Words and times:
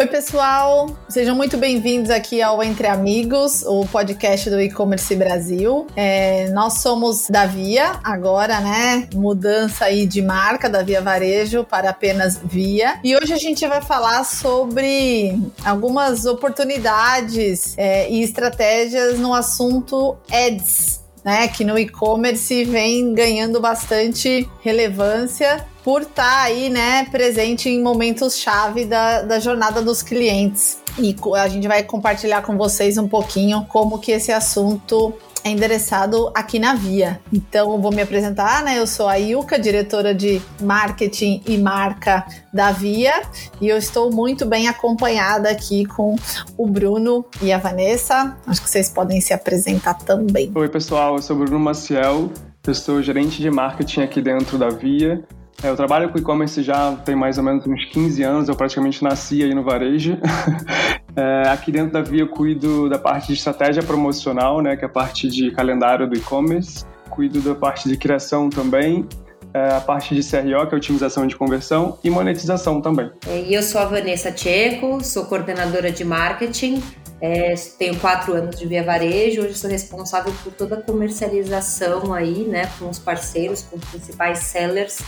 Oi, 0.00 0.06
pessoal! 0.06 0.96
Sejam 1.10 1.36
muito 1.36 1.58
bem-vindos 1.58 2.08
aqui 2.08 2.40
ao 2.40 2.62
Entre 2.62 2.86
Amigos, 2.86 3.62
o 3.66 3.84
podcast 3.84 4.48
do 4.48 4.58
E-Commerce 4.58 5.14
Brasil. 5.14 5.86
É, 5.94 6.48
nós 6.52 6.78
somos 6.78 7.28
da 7.28 7.44
Via, 7.44 8.00
agora, 8.02 8.60
né? 8.60 9.06
Mudança 9.14 9.84
aí 9.84 10.06
de 10.06 10.22
marca 10.22 10.70
da 10.70 10.82
Via 10.82 11.02
Varejo 11.02 11.64
para 11.64 11.90
apenas 11.90 12.40
Via. 12.42 12.98
E 13.04 13.14
hoje 13.14 13.34
a 13.34 13.36
gente 13.36 13.68
vai 13.68 13.82
falar 13.82 14.24
sobre 14.24 15.38
algumas 15.62 16.24
oportunidades 16.24 17.74
é, 17.76 18.10
e 18.10 18.22
estratégias 18.22 19.18
no 19.18 19.34
assunto 19.34 20.16
Ads 20.32 20.99
né, 21.24 21.48
que 21.48 21.64
no 21.64 21.78
e-commerce 21.78 22.64
vem 22.64 23.14
ganhando 23.14 23.60
bastante 23.60 24.48
relevância 24.60 25.66
por 25.82 26.02
estar 26.02 26.22
tá 26.22 26.42
aí, 26.42 26.68
né, 26.68 27.06
presente 27.10 27.68
em 27.68 27.82
momentos 27.82 28.36
chave 28.36 28.84
da, 28.84 29.22
da 29.22 29.38
jornada 29.38 29.80
dos 29.82 30.02
clientes. 30.02 30.78
E 30.98 31.14
a 31.36 31.48
gente 31.48 31.66
vai 31.66 31.82
compartilhar 31.82 32.42
com 32.42 32.56
vocês 32.56 32.98
um 32.98 33.08
pouquinho 33.08 33.64
como 33.68 33.98
que 33.98 34.12
esse 34.12 34.32
assunto 34.32 35.14
é 35.44 35.50
endereçado 35.50 36.30
aqui 36.34 36.58
na 36.58 36.74
Via. 36.74 37.20
Então, 37.32 37.80
vou 37.80 37.92
me 37.92 38.02
apresentar, 38.02 38.62
né? 38.62 38.78
Eu 38.78 38.86
sou 38.86 39.08
a 39.08 39.18
Ilka, 39.18 39.58
diretora 39.58 40.14
de 40.14 40.40
marketing 40.60 41.42
e 41.46 41.56
marca 41.56 42.26
da 42.52 42.72
Via, 42.72 43.22
e 43.60 43.68
eu 43.68 43.76
estou 43.76 44.12
muito 44.12 44.44
bem 44.44 44.68
acompanhada 44.68 45.50
aqui 45.50 45.84
com 45.84 46.16
o 46.56 46.66
Bruno 46.66 47.24
e 47.42 47.52
a 47.52 47.58
Vanessa. 47.58 48.36
Acho 48.46 48.62
que 48.62 48.68
vocês 48.68 48.88
podem 48.88 49.20
se 49.20 49.32
apresentar 49.32 49.94
também. 49.94 50.50
Oi, 50.54 50.68
pessoal, 50.68 51.16
eu 51.16 51.22
sou 51.22 51.36
o 51.36 51.38
Bruno 51.40 51.58
Maciel, 51.58 52.30
eu 52.66 52.74
sou 52.74 53.02
gerente 53.02 53.40
de 53.40 53.50
marketing 53.50 54.00
aqui 54.00 54.20
dentro 54.20 54.58
da 54.58 54.68
Via. 54.68 55.24
É, 55.62 55.68
eu 55.68 55.76
trabalho 55.76 56.08
com 56.08 56.18
e-commerce 56.18 56.62
já 56.62 56.96
tem 57.04 57.14
mais 57.14 57.36
ou 57.36 57.44
menos 57.44 57.66
uns 57.66 57.84
15 57.86 58.22
anos, 58.22 58.48
eu 58.48 58.56
praticamente 58.56 59.02
nasci 59.04 59.42
aí 59.42 59.54
no 59.54 59.62
varejo. 59.62 60.18
É, 61.16 61.48
aqui 61.48 61.72
dentro 61.72 61.92
da 61.92 62.02
Via 62.02 62.20
eu 62.20 62.28
cuido 62.28 62.88
da 62.88 62.96
parte 62.96 63.26
de 63.26 63.32
estratégia 63.32 63.82
promocional, 63.82 64.62
né, 64.62 64.76
que 64.76 64.84
é 64.84 64.86
a 64.86 64.88
parte 64.88 65.28
de 65.28 65.50
calendário 65.50 66.08
do 66.08 66.16
e-commerce. 66.16 66.84
Cuido 67.10 67.40
da 67.40 67.52
parte 67.52 67.88
de 67.88 67.96
criação 67.96 68.48
também, 68.48 69.04
é, 69.52 69.72
a 69.72 69.80
parte 69.80 70.14
de 70.14 70.22
CRO, 70.22 70.68
que 70.68 70.74
é 70.74 70.78
otimização 70.78 71.26
de 71.26 71.34
conversão, 71.34 71.98
e 72.04 72.08
monetização 72.08 72.80
também. 72.80 73.10
É, 73.26 73.40
e 73.40 73.52
eu 73.52 73.62
sou 73.62 73.80
a 73.80 73.86
Vanessa 73.86 74.30
Tcheco, 74.30 75.02
sou 75.04 75.24
coordenadora 75.24 75.90
de 75.90 76.04
marketing, 76.04 76.80
é, 77.20 77.54
tenho 77.76 77.98
quatro 77.98 78.32
anos 78.32 78.56
de 78.56 78.64
Via 78.64 78.84
Varejo, 78.84 79.42
hoje 79.42 79.54
sou 79.54 79.68
responsável 79.68 80.32
por 80.44 80.52
toda 80.52 80.76
a 80.76 80.80
comercialização 80.80 82.14
aí, 82.14 82.44
né, 82.44 82.70
com 82.78 82.88
os 82.88 83.00
parceiros, 83.00 83.62
com 83.62 83.76
os 83.76 83.84
principais 83.86 84.38
sellers 84.38 85.02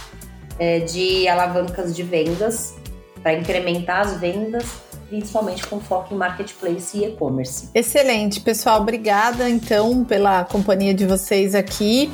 é, 0.59 0.81
de 0.81 1.29
alavancas 1.29 1.95
de 1.95 2.03
vendas, 2.03 2.75
para 3.23 3.35
incrementar 3.35 4.01
as 4.01 4.19
vendas 4.19 4.65
principalmente 5.13 5.67
com 5.67 5.79
foco 5.79 6.15
em 6.15 6.17
marketplace 6.17 6.97
e 6.97 7.05
e-commerce. 7.05 7.69
Excelente, 7.75 8.41
pessoal. 8.41 8.81
Obrigada 8.81 9.47
então 9.47 10.05
pela 10.05 10.43
companhia 10.43 10.95
de 10.95 11.05
vocês 11.05 11.55
aqui. 11.55 12.11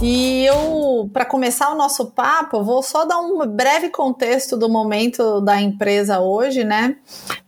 E 0.00 0.46
eu, 0.46 1.10
para 1.12 1.24
começar 1.24 1.72
o 1.72 1.74
nosso 1.74 2.12
papo, 2.12 2.62
vou 2.62 2.80
só 2.84 3.04
dar 3.04 3.18
um 3.18 3.44
breve 3.44 3.88
contexto 3.88 4.56
do 4.56 4.68
momento 4.68 5.40
da 5.40 5.60
empresa 5.60 6.20
hoje, 6.20 6.62
né? 6.62 6.96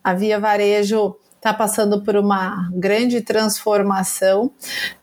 A 0.02 0.12
Via 0.14 0.40
Varejo 0.40 1.14
está 1.38 1.54
passando 1.54 2.02
por 2.02 2.16
uma 2.16 2.68
grande 2.72 3.22
transformação. 3.22 4.50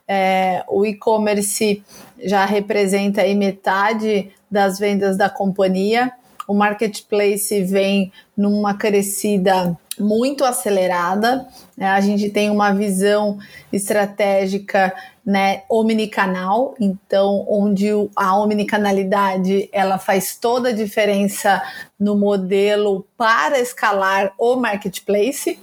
É, 0.06 0.64
o 0.68 0.86
e-commerce 0.86 1.82
já 2.22 2.44
representa 2.44 3.22
aí 3.22 3.34
metade 3.34 4.30
das 4.48 4.78
vendas 4.78 5.16
da 5.16 5.28
companhia 5.28 6.12
o 6.46 6.54
marketplace 6.54 7.62
vem 7.62 8.12
numa 8.36 8.74
crescida 8.74 9.76
muito 9.98 10.44
acelerada. 10.44 11.46
Né? 11.76 11.88
A 11.88 12.00
gente 12.00 12.30
tem 12.30 12.50
uma 12.50 12.72
visão 12.72 13.38
estratégica 13.72 14.94
né, 15.26 15.64
omnicanal, 15.68 16.76
então 16.80 17.44
onde 17.48 17.88
a 18.14 18.38
omnicanalidade 18.38 19.68
ela 19.72 19.98
faz 19.98 20.36
toda 20.36 20.68
a 20.68 20.72
diferença 20.72 21.60
no 21.98 22.14
modelo 22.14 23.06
para 23.16 23.58
escalar 23.58 24.32
o 24.38 24.54
marketplace. 24.56 25.58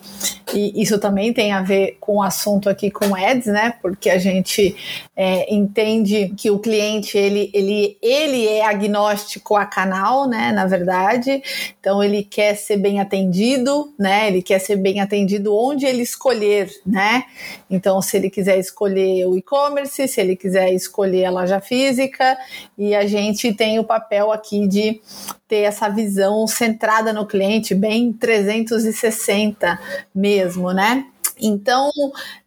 E 0.54 0.82
isso 0.82 1.00
também 1.00 1.32
tem 1.32 1.52
a 1.52 1.62
ver 1.62 1.98
com 2.00 2.18
o 2.18 2.24
assunto 2.24 2.70
aqui 2.70 2.92
com 2.92 3.16
ads, 3.16 3.46
né? 3.48 3.76
Porque 3.82 4.10
a 4.10 4.18
gente 4.18 4.76
é, 5.16 5.54
entende 5.54 6.34
que 6.36 6.50
o 6.50 6.60
cliente 6.60 7.18
ele, 7.18 7.52
ele, 7.54 7.98
ele 8.02 8.48
é 8.48 8.66
agnóstico 8.66 9.56
a 9.56 9.66
canal, 9.66 10.28
né? 10.28 10.52
Na 10.52 10.66
verdade, 10.66 11.42
então 11.80 12.04
ele 12.04 12.24
quer 12.24 12.56
ser 12.56 12.78
bem 12.78 13.00
atendido, 13.00 13.94
né? 13.98 14.28
Ele 14.28 14.42
quer 14.42 14.60
ser 14.60 14.76
bem 14.76 15.00
atendido 15.00 15.56
onde 15.56 15.86
ele 15.86 16.02
escolher, 16.02 16.70
né? 16.86 17.24
Então, 17.70 18.02
se 18.02 18.18
ele 18.18 18.30
quiser 18.30 18.58
escolher 18.60 19.26
o 19.28 19.38
e-commerce, 19.54 20.08
se 20.08 20.20
ele 20.20 20.36
quiser 20.36 20.74
escolher 20.74 21.26
a 21.26 21.32
loja 21.32 21.62
física, 21.62 22.38
e 22.78 22.96
a 22.96 23.06
gente 23.06 23.54
tem 23.54 23.78
o 23.78 23.84
papel 23.84 24.32
aqui 24.32 24.68
de 24.68 25.00
ter 25.48 25.62
essa 25.62 25.88
visão 25.90 26.48
centrada 26.48 27.14
no 27.14 27.28
cliente, 27.28 27.76
bem 27.76 28.12
360 28.12 29.80
mesmo, 30.14 30.72
né? 30.72 31.06
Então, 31.40 31.92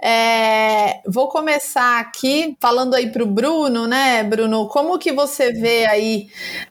é, 0.01 1.01
vou 1.07 1.29
começar 1.29 2.01
aqui 2.01 2.57
falando 2.61 2.95
aí 2.95 3.11
para 3.11 3.23
o 3.23 3.27
Bruno, 3.27 3.87
né, 3.87 4.23
Bruno? 4.23 4.67
Como 4.69 4.99
que 4.99 5.13
você 5.13 5.53
vê 5.53 5.87
aí 5.87 6.29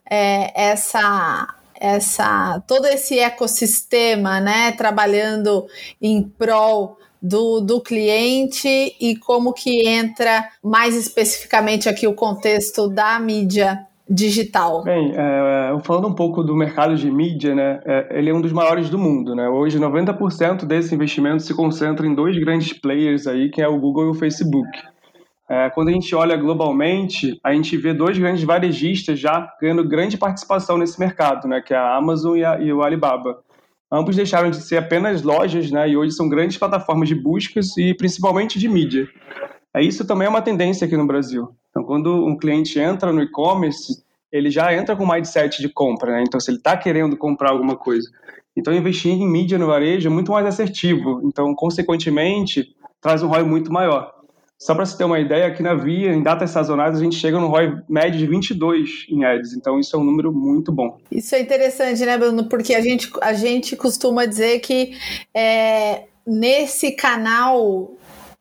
é, 0.10 0.70
essa 0.70 1.56
essa 1.78 2.64
todo 2.66 2.86
esse 2.88 3.20
ecossistema, 3.20 4.40
né, 4.40 4.72
trabalhando 4.72 5.68
em 6.02 6.24
prol 6.24 6.98
do, 7.26 7.60
do 7.60 7.82
cliente 7.82 8.68
e 9.02 9.16
como 9.18 9.52
que 9.52 9.88
entra 9.88 10.48
mais 10.64 10.96
especificamente 10.96 11.90
aqui 11.90 12.08
o 12.08 12.14
contexto 12.14 12.88
da 12.88 13.20
mídia 13.20 13.80
digital? 14.08 14.84
Bem, 14.84 15.12
é, 15.16 15.76
falando 15.84 16.08
um 16.08 16.14
pouco 16.14 16.44
do 16.44 16.56
mercado 16.56 16.96
de 16.96 17.10
mídia, 17.10 17.56
né, 17.56 17.82
é, 17.84 18.20
ele 18.20 18.30
é 18.30 18.34
um 18.34 18.42
dos 18.42 18.54
maiores 18.54 18.90
do 18.90 19.00
mundo, 19.00 19.36
né? 19.36 19.50
Hoje 19.50 19.80
90% 19.80 20.66
desse 20.66 20.94
investimento 20.94 21.42
se 21.42 21.56
concentra 21.56 22.06
em 22.06 22.14
dois 22.14 22.38
grandes 22.38 22.74
players 22.74 23.26
aí, 23.26 23.50
que 23.50 23.62
é 23.62 23.68
o 23.68 23.80
Google 23.80 24.06
e 24.06 24.10
o 24.10 24.14
Facebook. 24.14 24.70
É, 25.50 25.70
quando 25.72 25.90
a 25.90 25.92
gente 25.92 26.14
olha 26.16 26.36
globalmente, 26.38 27.40
a 27.44 27.54
gente 27.54 27.76
vê 27.78 27.94
dois 27.94 28.18
grandes 28.18 28.44
varejistas 28.44 29.20
já 29.20 29.52
ganhando 29.60 29.88
grande 29.88 30.18
participação 30.18 30.78
nesse 30.78 31.00
mercado, 31.00 31.48
né, 31.48 31.62
que 31.62 31.74
é 31.74 31.78
a 31.78 31.96
Amazon 31.96 32.38
e, 32.38 32.46
a, 32.46 32.60
e 32.60 32.72
o 32.72 32.84
Alibaba. 32.84 33.45
Ambos 33.92 34.16
deixaram 34.16 34.50
de 34.50 34.62
ser 34.62 34.78
apenas 34.78 35.22
lojas, 35.22 35.70
né, 35.72 35.90
e 35.90 35.96
hoje 35.96 36.12
são 36.14 36.28
grandes 36.28 36.58
plataformas 36.58 37.08
de 37.08 37.16
buscas 37.16 37.78
e 37.78 37.94
principalmente 37.94 38.58
de 38.58 38.68
mídia. 38.68 39.08
É, 39.74 39.82
isso 39.82 40.06
também 40.06 40.26
é 40.26 40.30
uma 40.30 40.42
tendência 40.42 40.86
aqui 40.86 40.98
no 40.98 41.06
Brasil. 41.06 41.50
Então, 41.70 41.84
quando 41.84 42.26
um 42.26 42.38
cliente 42.38 42.80
entra 42.80 43.12
no 43.12 43.22
e-commerce, 43.22 44.04
ele 44.32 44.50
já 44.50 44.74
entra 44.74 44.96
com 44.96 45.04
um 45.04 45.12
mindset 45.12 45.62
de 45.62 45.70
compra, 45.70 46.14
né? 46.14 46.24
Então, 46.26 46.40
se 46.40 46.50
ele 46.50 46.58
está 46.58 46.76
querendo 46.78 47.18
comprar 47.18 47.52
alguma 47.52 47.76
coisa. 47.76 48.10
Então, 48.56 48.74
investir 48.74 49.12
em 49.12 49.28
mídia 49.28 49.58
no 49.58 49.68
varejo 49.68 50.08
é 50.08 50.12
muito 50.12 50.32
mais 50.32 50.46
assertivo. 50.46 51.22
Então, 51.26 51.54
consequentemente, 51.54 52.74
traz 53.02 53.22
um 53.22 53.28
ROI 53.28 53.44
muito 53.44 53.72
maior. 53.72 54.15
Só 54.58 54.74
para 54.74 54.86
você 54.86 54.98
ter 54.98 55.04
uma 55.04 55.20
ideia, 55.20 55.48
aqui 55.48 55.62
na 55.62 55.76
Via, 55.76 56.14
em 56.14 56.24
datas 56.24 56.52
sazonais, 56.52 56.98
a 56.98 57.00
gente 57.00 57.16
chega 57.18 57.40
no 57.40 57.48
ROI 57.48 57.82
médio 57.90 58.20
de 58.20 58.26
22 58.26 59.06
em 59.10 59.26
ads. 59.26 59.54
Então, 59.54 59.80
isso 59.80 59.96
é 59.96 60.00
um 60.00 60.04
número 60.04 60.32
muito 60.32 60.72
bom. 60.72 60.98
Isso 61.12 61.36
é 61.36 61.42
interessante, 61.42 62.06
né, 62.06 62.18
Bruno? 62.18 62.46
Porque 62.46 62.74
a 62.74 62.82
gente, 62.82 63.12
a 63.22 63.34
gente 63.34 63.76
costuma 63.76 64.26
dizer 64.26 64.60
que 64.60 64.98
é, 65.34 66.04
nesse 66.26 66.94
canal 66.94 67.92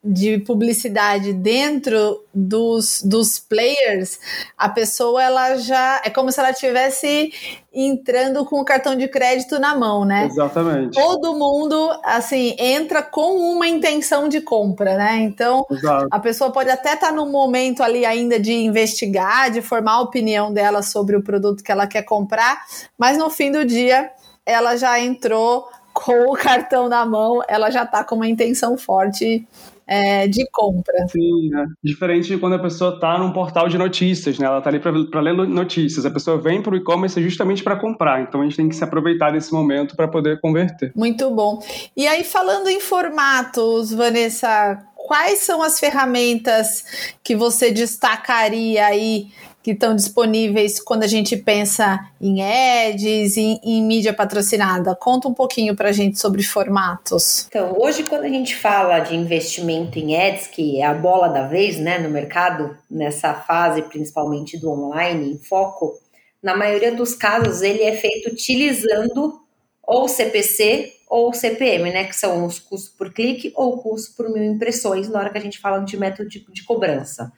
de 0.05 0.39
publicidade 0.39 1.33
dentro 1.33 2.23
dos, 2.33 3.01
dos 3.03 3.39
players, 3.39 4.21
a 4.59 4.69
pessoa 4.69 5.23
ela 5.23 5.57
já 5.57 6.03
é 6.05 6.11
como 6.11 6.31
se 6.31 6.39
ela 6.39 6.53
tivesse 6.53 7.33
entrando 7.73 8.45
com 8.45 8.61
o 8.61 8.65
cartão 8.65 8.95
de 8.95 9.09
crédito 9.09 9.59
na 9.59 9.75
mão, 9.75 10.05
né? 10.05 10.27
Exatamente. 10.27 10.95
Todo 10.95 11.39
mundo 11.39 11.91
assim 12.05 12.55
entra 12.59 13.03
com 13.03 13.39
uma 13.51 13.67
intenção 13.67 14.29
de 14.29 14.43
compra, 14.43 14.95
né? 14.97 15.17
Então 15.23 15.65
Exato. 15.71 16.09
a 16.11 16.21
pessoa 16.21 16.53
pode 16.53 16.69
até 16.69 16.93
estar 16.93 17.09
tá 17.09 17.13
no 17.13 17.27
momento 17.27 17.83
ali 17.83 18.05
ainda 18.05 18.39
de 18.39 18.53
investigar, 18.53 19.51
de 19.51 19.63
formar 19.63 19.93
a 19.93 20.01
opinião 20.03 20.53
dela 20.53 20.83
sobre 20.83 21.17
o 21.17 21.23
produto 21.23 21.65
que 21.65 21.73
ela 21.73 21.87
quer 21.87 22.03
comprar, 22.03 22.59
mas 22.99 23.17
no 23.17 23.31
fim 23.31 23.51
do 23.51 23.65
dia 23.65 24.11
ela 24.45 24.77
já 24.77 25.01
entrou 25.01 25.67
com 25.95 26.33
o 26.33 26.37
cartão 26.37 26.89
na 26.89 27.07
mão, 27.07 27.41
ela 27.49 27.71
já 27.71 27.85
está 27.85 28.05
com 28.05 28.17
uma 28.17 28.29
intenção 28.29 28.77
forte 28.77 29.47
é, 29.87 30.27
de 30.27 30.47
compra. 30.51 31.07
Sim, 31.09 31.51
né? 31.51 31.67
diferente 31.83 32.29
de 32.29 32.39
quando 32.39 32.55
a 32.55 32.59
pessoa 32.59 32.95
está 32.95 33.19
num 33.19 33.33
portal 33.33 33.69
de 33.69 33.77
notícias, 33.77 34.39
né? 34.39 34.47
Ela 34.47 34.59
está 34.59 34.71
ali 34.71 34.81
para 34.81 35.21
ler 35.21 35.35
notícias. 35.35 36.07
A 36.07 36.11
pessoa 36.11 36.41
vem 36.41 36.63
para 36.63 36.73
o 36.73 36.77
e-commerce 36.77 37.23
justamente 37.23 37.63
para 37.63 37.77
comprar. 37.77 38.23
Então 38.23 38.41
a 38.41 38.45
gente 38.45 38.57
tem 38.57 38.69
que 38.69 38.77
se 38.77 38.85
aproveitar 38.85 39.33
desse 39.33 39.53
momento 39.53 39.97
para 39.97 40.09
poder 40.09 40.41
converter. 40.41 40.93
Muito 40.95 41.31
bom. 41.31 41.63
E 41.97 42.07
aí, 42.07 42.25
falando 42.25 42.69
em 42.69 42.81
formatos, 42.81 43.93
Vanessa, 43.93 44.83
quais 44.95 45.41
são 45.41 45.63
as 45.63 45.79
ferramentas 45.79 47.15
que 47.23 47.37
você 47.37 47.71
destacaria 47.71 48.87
aí 48.87 49.29
que 49.65 49.71
estão 49.71 49.97
disponíveis 49.97 50.79
quando 50.79 51.05
a 51.05 51.07
gente 51.07 51.39
pensa 51.39 52.07
em 52.21 52.43
ads, 52.43 53.39
em, 53.39 53.59
em 53.65 53.83
mídia 53.83 54.13
patrocinada? 54.13 54.95
Conta 54.95 55.27
um 55.27 55.33
pouquinho 55.33 55.75
para 55.75 55.89
a 55.89 55.93
gente 55.93 56.21
sobre 56.21 56.43
formatos. 56.43 57.47
Então, 57.49 57.75
hoje 57.81 58.03
quando 58.03 58.25
a 58.25 58.29
gente 58.29 58.55
fala 58.55 59.01
de 59.01 59.17
investimento 59.17 59.99
em 59.99 60.15
ads, 60.15 60.49
que 60.49 60.83
é 60.83 60.85
a 60.85 60.93
bola 60.93 61.29
da 61.29 61.47
vez, 61.47 61.79
né, 61.79 61.99
no 61.99 62.11
mercado, 62.11 62.77
nessa 62.91 63.33
fase 63.33 63.81
principalmente 63.81 64.59
do 64.59 64.71
online, 64.71 65.33
em 65.33 65.39
foco, 65.39 65.99
na 66.43 66.55
maioria 66.55 66.95
dos 66.95 67.15
casos 67.15 67.63
ele 67.63 67.85
é 67.85 67.97
feito 67.97 68.31
utilizando 68.31 69.41
ou 69.83 70.07
CPC 70.07 70.93
ou 71.09 71.33
CPM, 71.33 71.91
né, 71.91 72.05
que 72.05 72.15
são 72.15 72.45
os 72.45 72.59
custos 72.59 72.91
por 72.91 73.11
clique 73.15 73.51
ou 73.57 73.79
custo 73.79 74.15
por 74.15 74.29
mil 74.29 74.45
impressões 74.45 75.09
na 75.09 75.21
hora 75.21 75.31
que 75.31 75.39
a 75.39 75.41
gente 75.41 75.59
fala 75.59 75.79
de 75.79 75.97
método 75.97 76.29
de, 76.29 76.45
de 76.53 76.65
cobrança. 76.65 77.33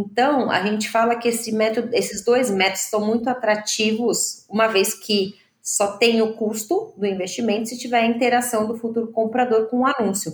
Então, 0.00 0.50
a 0.50 0.64
gente 0.64 0.88
fala 0.88 1.16
que 1.16 1.28
esse 1.28 1.52
método, 1.52 1.90
esses 1.92 2.24
dois 2.24 2.50
métodos 2.50 2.82
são 2.82 3.04
muito 3.04 3.28
atrativos, 3.28 4.46
uma 4.48 4.66
vez 4.66 4.94
que 4.94 5.34
só 5.62 5.98
tem 5.98 6.22
o 6.22 6.32
custo 6.34 6.94
do 6.96 7.06
investimento 7.06 7.68
se 7.68 7.78
tiver 7.78 8.00
a 8.00 8.06
interação 8.06 8.66
do 8.66 8.78
futuro 8.78 9.08
comprador 9.12 9.66
com 9.66 9.80
o 9.80 9.86
anúncio. 9.86 10.32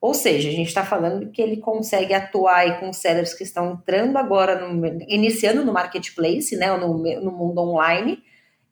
Ou 0.00 0.14
seja, 0.14 0.48
a 0.48 0.52
gente 0.52 0.68
está 0.68 0.84
falando 0.84 1.30
que 1.30 1.40
ele 1.40 1.58
consegue 1.58 2.12
atuar 2.12 2.56
aí 2.56 2.78
com 2.78 2.92
sellers 2.92 3.34
que 3.34 3.42
estão 3.42 3.72
entrando 3.72 4.16
agora, 4.16 4.66
no, 4.66 4.86
iniciando 5.08 5.64
no 5.64 5.72
marketplace, 5.72 6.56
né, 6.56 6.74
no, 6.76 6.98
no 6.98 7.32
mundo 7.32 7.60
online, 7.60 8.22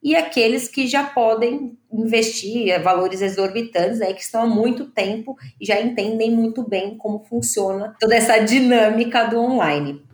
e 0.03 0.15
aqueles 0.15 0.69
que 0.69 0.87
já 0.87 1.05
podem 1.05 1.77
investir 1.93 2.81
valores 2.83 3.21
exorbitantes, 3.21 4.01
aí, 4.01 4.15
que 4.15 4.23
estão 4.23 4.43
há 4.43 4.47
muito 4.47 4.87
tempo 4.87 5.37
e 5.61 5.67
já 5.67 5.81
entendem 5.81 6.31
muito 6.31 6.67
bem 6.67 6.97
como 6.97 7.25
funciona 7.25 7.97
toda 7.99 8.15
essa 8.15 8.39
dinâmica 8.39 9.25
do 9.25 9.39
online. 9.39 10.08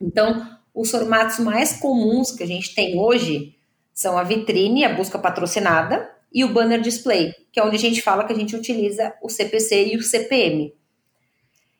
Então, 0.00 0.58
os 0.74 0.90
formatos 0.90 1.38
mais 1.38 1.78
comuns 1.78 2.32
que 2.32 2.42
a 2.42 2.46
gente 2.46 2.74
tem 2.74 2.98
hoje 2.98 3.56
são 3.92 4.18
a 4.18 4.22
vitrine, 4.22 4.84
a 4.84 4.94
busca 4.94 5.18
patrocinada, 5.18 6.10
e 6.32 6.44
o 6.44 6.52
banner 6.52 6.80
display, 6.80 7.32
que 7.52 7.60
é 7.60 7.64
onde 7.64 7.76
a 7.76 7.78
gente 7.78 8.02
fala 8.02 8.24
que 8.24 8.32
a 8.32 8.36
gente 8.36 8.56
utiliza 8.56 9.14
o 9.22 9.28
CPC 9.28 9.92
e 9.92 9.96
o 9.96 10.02
CPM. 10.02 10.74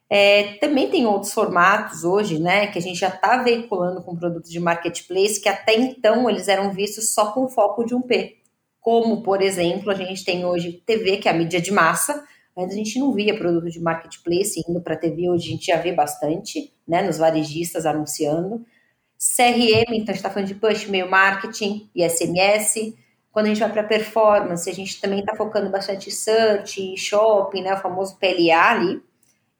É, 0.09 0.55
também 0.59 0.89
tem 0.89 1.07
outros 1.07 1.33
formatos 1.33 2.05
hoje, 2.05 2.39
né, 2.39 2.69
que 2.69 2.79
a 2.79 2.83
gente 2.83 3.01
já 3.01 3.09
está 3.09 3.43
veiculando 3.43 4.01
com 4.03 4.15
produtos 4.15 4.49
de 4.49 4.61
marketplace, 4.61 5.41
que 5.41 5.49
até 5.49 5.75
então 5.75 6.31
eles 6.31 6.47
eram 6.47 6.73
vistos 6.73 7.13
só 7.13 7.33
com 7.33 7.49
foco 7.49 7.85
de 7.85 7.97
um 7.97 8.01
P. 8.01 8.37
Como, 8.81 9.25
por 9.25 9.43
exemplo, 9.43 9.91
a 9.91 9.95
gente 9.95 10.25
tem 10.25 10.45
hoje 10.45 10.81
TV, 10.87 11.17
que 11.17 11.29
é 11.29 11.33
a 11.33 11.35
mídia 11.35 11.61
de 11.61 11.73
massa, 11.73 12.23
Antes 12.57 12.75
a 12.75 12.79
gente 12.79 12.99
não 13.01 13.13
via 13.13 13.37
produto 13.37 13.69
de 13.69 13.81
marketplace 13.81 14.63
indo 14.69 14.81
para 14.81 14.97
TV, 14.97 15.29
hoje 15.29 15.49
a 15.49 15.51
gente 15.51 15.67
já 15.67 15.77
vê 15.77 15.93
bastante, 15.93 16.73
né, 16.87 17.03
nos 17.03 17.19
varejistas 17.19 17.87
anunciando. 17.87 18.65
CRM, 19.19 19.95
então 19.95 20.13
a 20.13 20.13
gente 20.13 20.17
está 20.17 20.31
falando 20.31 20.49
de 20.49 20.55
push, 20.55 20.87
mail 20.87 21.09
marketing 21.09 21.89
e 21.95 22.09
SMS. 22.09 22.95
Quando 23.33 23.47
a 23.47 23.49
gente 23.49 23.61
vai 23.61 23.73
para 23.73 23.83
performance, 23.85 24.69
a 24.69 24.75
gente 24.75 25.01
também 25.01 25.21
está 25.21 25.35
focando 25.35 25.71
bastante 25.71 26.09
em 26.09 26.13
search, 26.13 26.97
shopping, 26.97 27.63
né, 27.63 27.75
o 27.75 27.79
famoso 27.79 28.17
PLA 28.19 28.71
ali. 28.71 29.03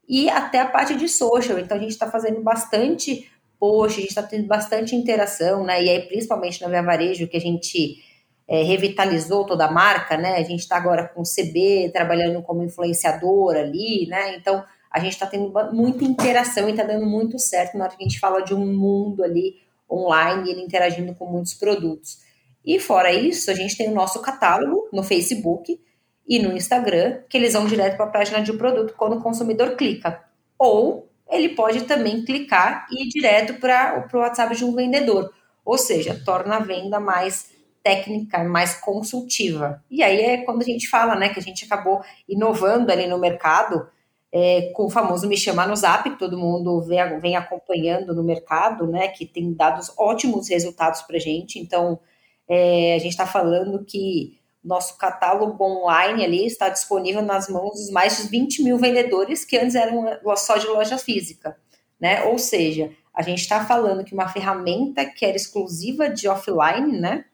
E 0.07 0.29
até 0.29 0.59
a 0.59 0.67
parte 0.67 0.95
de 0.95 1.09
social, 1.09 1.57
então 1.57 1.77
a 1.77 1.79
gente 1.79 1.91
está 1.91 2.09
fazendo 2.09 2.41
bastante 2.41 3.29
post, 3.59 3.97
a 3.97 4.01
gente 4.01 4.09
está 4.09 4.21
tendo 4.21 4.45
bastante 4.45 4.95
interação, 4.95 5.63
né, 5.63 5.83
e 5.83 5.89
aí 5.89 6.01
principalmente 6.07 6.61
na 6.61 6.67
Via 6.67 6.83
Varejo, 6.83 7.27
que 7.27 7.37
a 7.37 7.41
gente 7.41 8.03
é, 8.47 8.61
revitalizou 8.63 9.45
toda 9.45 9.65
a 9.65 9.71
marca, 9.71 10.17
né? 10.17 10.35
A 10.35 10.43
gente 10.43 10.59
está 10.59 10.77
agora 10.77 11.07
com 11.07 11.21
o 11.21 11.23
CB 11.23 11.89
trabalhando 11.91 12.41
como 12.43 12.63
influenciador 12.63 13.55
ali, 13.55 14.07
né? 14.07 14.35
Então 14.35 14.63
a 14.95 14.99
gente 14.99 15.11
está 15.11 15.27
tendo 15.27 15.51
muita 15.73 16.05
interação 16.05 16.69
e 16.69 16.71
está 16.71 16.83
dando 16.83 17.05
muito 17.05 17.37
certo 17.37 17.77
na 17.77 17.83
hora 17.83 17.95
que 17.97 18.01
a 18.01 18.07
gente 18.07 18.17
fala 18.17 18.39
de 18.39 18.53
um 18.53 18.65
mundo 18.65 19.25
ali 19.25 19.57
online 19.91 20.47
e 20.47 20.51
ele 20.53 20.61
interagindo 20.61 21.13
com 21.13 21.25
muitos 21.25 21.53
produtos. 21.53 22.19
E 22.63 22.79
fora 22.79 23.11
isso, 23.11 23.51
a 23.51 23.53
gente 23.53 23.75
tem 23.75 23.89
o 23.89 23.93
nosso 23.93 24.21
catálogo 24.21 24.87
no 24.93 25.03
Facebook 25.03 25.77
e 26.25 26.39
no 26.39 26.55
Instagram, 26.55 27.19
que 27.29 27.35
eles 27.35 27.51
vão 27.51 27.67
direto 27.67 27.97
para 27.97 28.05
a 28.05 28.09
página 28.09 28.41
de 28.41 28.53
um 28.53 28.57
produto 28.57 28.95
quando 28.95 29.17
o 29.17 29.21
consumidor 29.21 29.75
clica. 29.75 30.23
Ou 30.57 31.09
ele 31.29 31.49
pode 31.49 31.81
também 31.81 32.23
clicar 32.23 32.87
e 32.89 33.03
ir 33.03 33.09
direto 33.09 33.55
para 33.55 34.07
o 34.13 34.17
WhatsApp 34.17 34.55
de 34.55 34.63
um 34.63 34.73
vendedor. 34.73 35.29
Ou 35.65 35.77
seja, 35.77 36.21
torna 36.23 36.55
a 36.55 36.59
venda 36.59 37.01
mais 37.01 37.53
técnica, 37.83 38.41
mais 38.45 38.75
consultiva. 38.75 39.83
E 39.91 40.01
aí 40.01 40.21
é 40.21 40.37
quando 40.37 40.61
a 40.61 40.65
gente 40.65 40.87
fala, 40.87 41.15
né, 41.15 41.29
que 41.29 41.39
a 41.39 41.43
gente 41.43 41.65
acabou 41.65 42.01
inovando 42.29 42.93
ali 42.93 43.07
no 43.07 43.19
mercado, 43.19 43.87
é, 44.31 44.71
com 44.73 44.85
o 44.85 44.89
famoso 44.89 45.27
Me 45.27 45.37
Chama 45.37 45.65
no 45.65 45.75
Zap, 45.75 46.09
que 46.09 46.19
todo 46.19 46.37
mundo 46.37 46.81
vem, 46.81 47.19
vem 47.19 47.35
acompanhando 47.35 48.13
no 48.13 48.23
mercado, 48.23 48.87
né, 48.87 49.07
que 49.07 49.25
tem 49.25 49.53
dado 49.53 49.81
ótimos 49.97 50.49
resultados 50.49 51.01
para 51.03 51.17
a 51.17 51.19
gente. 51.19 51.59
Então, 51.59 51.99
é, 52.47 52.95
a 52.95 52.99
gente 52.99 53.11
está 53.11 53.25
falando 53.25 53.83
que 53.85 54.39
nosso 54.63 54.97
catálogo 54.97 55.63
online 55.63 56.25
ali 56.25 56.45
está 56.45 56.69
disponível 56.69 57.21
nas 57.21 57.47
mãos 57.47 57.75
dos 57.75 57.91
mais 57.91 58.17
de 58.17 58.27
20 58.29 58.63
mil 58.63 58.77
vendedores 58.77 59.45
que 59.45 59.57
antes 59.57 59.75
eram 59.75 60.05
só 60.35 60.57
de 60.57 60.65
loja 60.65 60.97
física, 60.97 61.55
né? 61.99 62.23
Ou 62.23 62.39
seja, 62.39 62.91
a 63.13 63.21
gente 63.21 63.41
está 63.41 63.63
falando 63.63 64.03
que 64.03 64.13
uma 64.13 64.27
ferramenta 64.27 65.05
que 65.05 65.23
era 65.23 65.35
exclusiva 65.37 66.09
de 66.09 66.27
offline, 66.27 66.99
né? 66.99 67.25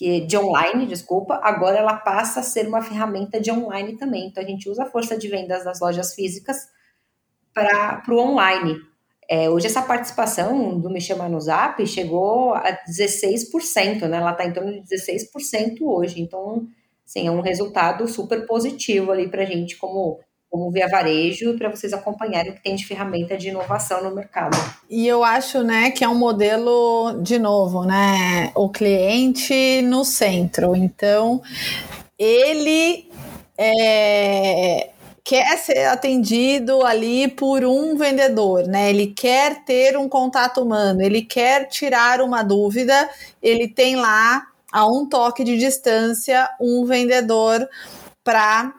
Que 0.00 0.18
de 0.22 0.34
online, 0.34 0.86
desculpa, 0.86 1.38
agora 1.42 1.76
ela 1.76 1.94
passa 1.94 2.40
a 2.40 2.42
ser 2.42 2.66
uma 2.66 2.80
ferramenta 2.80 3.38
de 3.38 3.52
online 3.52 3.98
também. 3.98 4.28
Então 4.28 4.42
a 4.42 4.46
gente 4.46 4.66
usa 4.66 4.84
a 4.84 4.90
força 4.90 5.14
de 5.14 5.28
vendas 5.28 5.62
das 5.62 5.78
lojas 5.78 6.14
físicas 6.14 6.56
para 7.52 8.02
o 8.08 8.16
online. 8.16 8.78
É, 9.28 9.50
hoje 9.50 9.66
essa 9.66 9.82
participação 9.82 10.80
do 10.80 10.88
Me 10.88 11.02
Chama 11.02 11.28
no 11.28 11.38
Zap 11.38 11.86
chegou 11.86 12.54
a 12.54 12.72
16%, 12.88 14.08
né? 14.08 14.16
Ela 14.16 14.30
está 14.30 14.46
em 14.46 14.54
torno 14.54 14.72
de 14.72 14.80
16% 14.88 15.82
hoje. 15.82 16.22
Então, 16.22 16.66
sim, 17.04 17.26
é 17.26 17.30
um 17.30 17.42
resultado 17.42 18.08
super 18.08 18.46
positivo 18.46 19.12
ali 19.12 19.28
para 19.28 19.42
a 19.42 19.46
gente 19.46 19.76
como 19.76 20.18
como 20.50 20.70
via 20.70 20.88
varejo, 20.88 21.56
para 21.56 21.70
vocês 21.70 21.92
acompanharem 21.92 22.50
o 22.50 22.54
que 22.54 22.62
tem 22.62 22.74
de 22.74 22.84
ferramenta 22.84 23.36
de 23.36 23.48
inovação 23.48 24.02
no 24.02 24.14
mercado. 24.14 24.58
E 24.90 25.06
eu 25.06 25.22
acho, 25.22 25.62
né, 25.62 25.92
que 25.92 26.02
é 26.02 26.08
um 26.08 26.18
modelo, 26.18 27.20
de 27.22 27.38
novo, 27.38 27.84
né, 27.84 28.50
o 28.56 28.68
cliente 28.68 29.80
no 29.82 30.04
centro. 30.04 30.74
Então, 30.74 31.40
ele 32.18 33.08
é, 33.56 34.90
quer 35.22 35.56
ser 35.58 35.86
atendido 35.86 36.84
ali 36.84 37.28
por 37.28 37.64
um 37.64 37.96
vendedor, 37.96 38.66
né? 38.66 38.90
Ele 38.90 39.06
quer 39.06 39.64
ter 39.64 39.96
um 39.96 40.08
contato 40.08 40.62
humano, 40.62 41.02
ele 41.02 41.22
quer 41.22 41.68
tirar 41.68 42.20
uma 42.20 42.42
dúvida, 42.42 43.08
ele 43.40 43.68
tem 43.68 43.96
lá 43.96 44.46
a 44.72 44.86
um 44.86 45.08
toque 45.08 45.44
de 45.44 45.56
distância 45.56 46.48
um 46.60 46.84
vendedor 46.84 47.68
para 48.24 48.74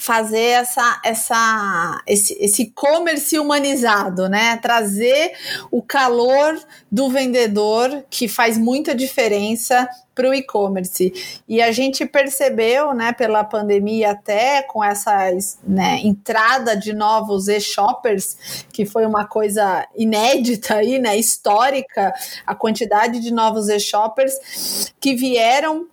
fazer 0.00 0.38
essa, 0.38 1.00
essa, 1.04 2.02
esse, 2.06 2.36
esse 2.40 2.62
e-commerce 2.62 3.38
humanizado, 3.38 4.28
né? 4.28 4.56
Trazer 4.58 5.32
o 5.70 5.82
calor 5.82 6.58
do 6.90 7.10
vendedor, 7.10 8.04
que 8.08 8.28
faz 8.28 8.56
muita 8.56 8.94
diferença 8.94 9.88
para 10.18 10.28
o 10.28 10.34
e-commerce. 10.34 11.12
E 11.48 11.62
a 11.62 11.70
gente 11.70 12.04
percebeu, 12.04 12.92
né, 12.92 13.12
pela 13.12 13.44
pandemia 13.44 14.10
até 14.10 14.62
com 14.62 14.82
essa 14.82 15.30
né, 15.62 16.00
entrada 16.02 16.76
de 16.76 16.92
novos 16.92 17.46
e-shoppers, 17.46 18.64
que 18.72 18.84
foi 18.84 19.06
uma 19.06 19.28
coisa 19.28 19.86
inédita 19.96 20.74
aí, 20.74 20.98
né, 20.98 21.16
histórica, 21.16 22.12
a 22.44 22.52
quantidade 22.52 23.20
de 23.20 23.32
novos 23.32 23.68
e-shoppers 23.68 24.92
que 24.98 25.14
vieram 25.14 25.86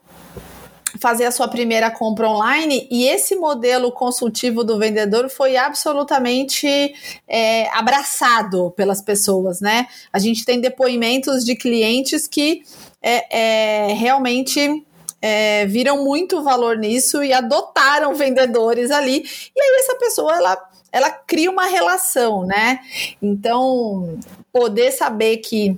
fazer 1.00 1.26
a 1.26 1.32
sua 1.32 1.48
primeira 1.48 1.92
compra 1.92 2.30
online 2.30 2.88
e 2.92 3.08
esse 3.08 3.36
modelo 3.36 3.92
consultivo 3.92 4.64
do 4.64 4.78
vendedor 4.78 5.30
foi 5.30 5.58
absolutamente 5.58 6.94
é, 7.28 7.68
abraçado 7.70 8.72
pelas 8.72 9.02
pessoas, 9.02 9.62
né? 9.62 9.88
A 10.12 10.20
gente 10.20 10.46
tem 10.46 10.60
depoimentos 10.60 11.44
de 11.44 11.56
clientes 11.56 12.28
que 12.28 12.64
é, 13.02 13.90
é, 13.90 13.94
realmente 13.94 14.86
é, 15.22 15.66
viram 15.66 16.04
muito 16.04 16.44
valor 16.44 16.78
nisso 16.78 17.24
e 17.24 17.34
adotaram 17.34 18.14
vendedores 18.16 18.92
ali. 18.92 19.24
E 19.56 19.62
aí 19.62 19.80
essa 19.80 19.96
pessoa 19.96 20.36
ela, 20.38 20.70
ela 20.92 21.10
cria 21.10 21.50
uma 21.50 21.66
relação, 21.66 22.46
né? 22.46 22.80
Então 23.22 24.18
poder 24.52 24.92
saber 24.92 25.38
que 25.38 25.78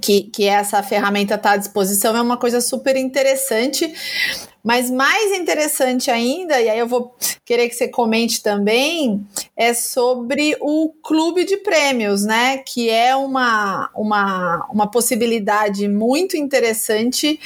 que, 0.00 0.22
que 0.22 0.46
essa 0.46 0.82
ferramenta 0.82 1.34
está 1.34 1.52
à 1.52 1.56
disposição 1.56 2.16
é 2.16 2.22
uma 2.22 2.36
coisa 2.36 2.60
super 2.60 2.96
interessante. 2.96 3.92
Mas 4.62 4.90
mais 4.90 5.32
interessante 5.32 6.10
ainda, 6.10 6.60
e 6.60 6.68
aí 6.68 6.78
eu 6.78 6.86
vou 6.86 7.16
querer 7.46 7.68
que 7.68 7.74
você 7.74 7.88
comente 7.88 8.42
também, 8.42 9.26
é 9.56 9.72
sobre 9.72 10.54
o 10.60 10.92
clube 11.02 11.44
de 11.44 11.56
prêmios, 11.56 12.24
né? 12.24 12.58
Que 12.58 12.90
é 12.90 13.16
uma, 13.16 13.90
uma, 13.94 14.68
uma 14.70 14.90
possibilidade 14.90 15.88
muito 15.88 16.36
interessante 16.36 17.40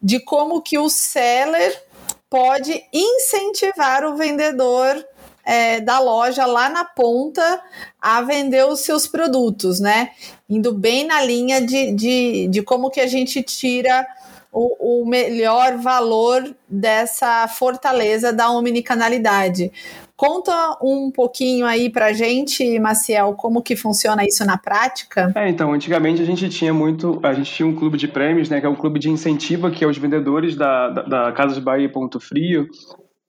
de 0.00 0.20
como 0.20 0.62
que 0.62 0.78
o 0.78 0.88
seller 0.88 1.82
pode 2.30 2.82
incentivar 2.92 4.04
o 4.04 4.16
vendedor 4.16 5.04
é, 5.44 5.80
da 5.80 5.98
loja 5.98 6.46
lá 6.46 6.68
na 6.68 6.84
ponta 6.84 7.60
a 8.00 8.22
vender 8.22 8.64
os 8.66 8.80
seus 8.80 9.06
produtos, 9.06 9.80
né? 9.80 10.10
Indo 10.48 10.72
bem 10.72 11.06
na 11.06 11.22
linha 11.22 11.60
de, 11.60 11.92
de, 11.92 12.48
de 12.48 12.62
como 12.62 12.90
que 12.90 13.00
a 13.00 13.06
gente 13.06 13.42
tira 13.42 14.06
o, 14.52 15.02
o 15.02 15.06
melhor 15.06 15.78
valor 15.78 16.54
dessa 16.68 17.48
fortaleza 17.48 18.32
da 18.32 18.50
omnicanalidade. 18.50 19.72
Conta 20.14 20.78
um 20.80 21.10
pouquinho 21.10 21.66
aí 21.66 21.90
pra 21.90 22.12
gente, 22.12 22.78
Maciel, 22.78 23.32
como 23.32 23.62
que 23.62 23.74
funciona 23.74 24.24
isso 24.24 24.44
na 24.44 24.56
prática? 24.56 25.32
É, 25.34 25.48
então, 25.48 25.72
antigamente 25.72 26.22
a 26.22 26.24
gente 26.24 26.48
tinha 26.48 26.72
muito, 26.72 27.18
a 27.24 27.32
gente 27.32 27.50
tinha 27.50 27.66
um 27.66 27.74
clube 27.74 27.98
de 27.98 28.06
prêmios, 28.06 28.48
né, 28.48 28.60
que 28.60 28.66
é 28.66 28.68
um 28.68 28.76
clube 28.76 29.00
de 29.00 29.10
incentivo 29.10 29.70
que 29.70 29.84
os 29.84 29.98
vendedores 29.98 30.54
da, 30.54 30.90
da, 30.90 31.02
da 31.02 31.32
Casas 31.32 31.58
Bahia 31.58 31.90
Ponto 31.90 32.20
Frio, 32.20 32.68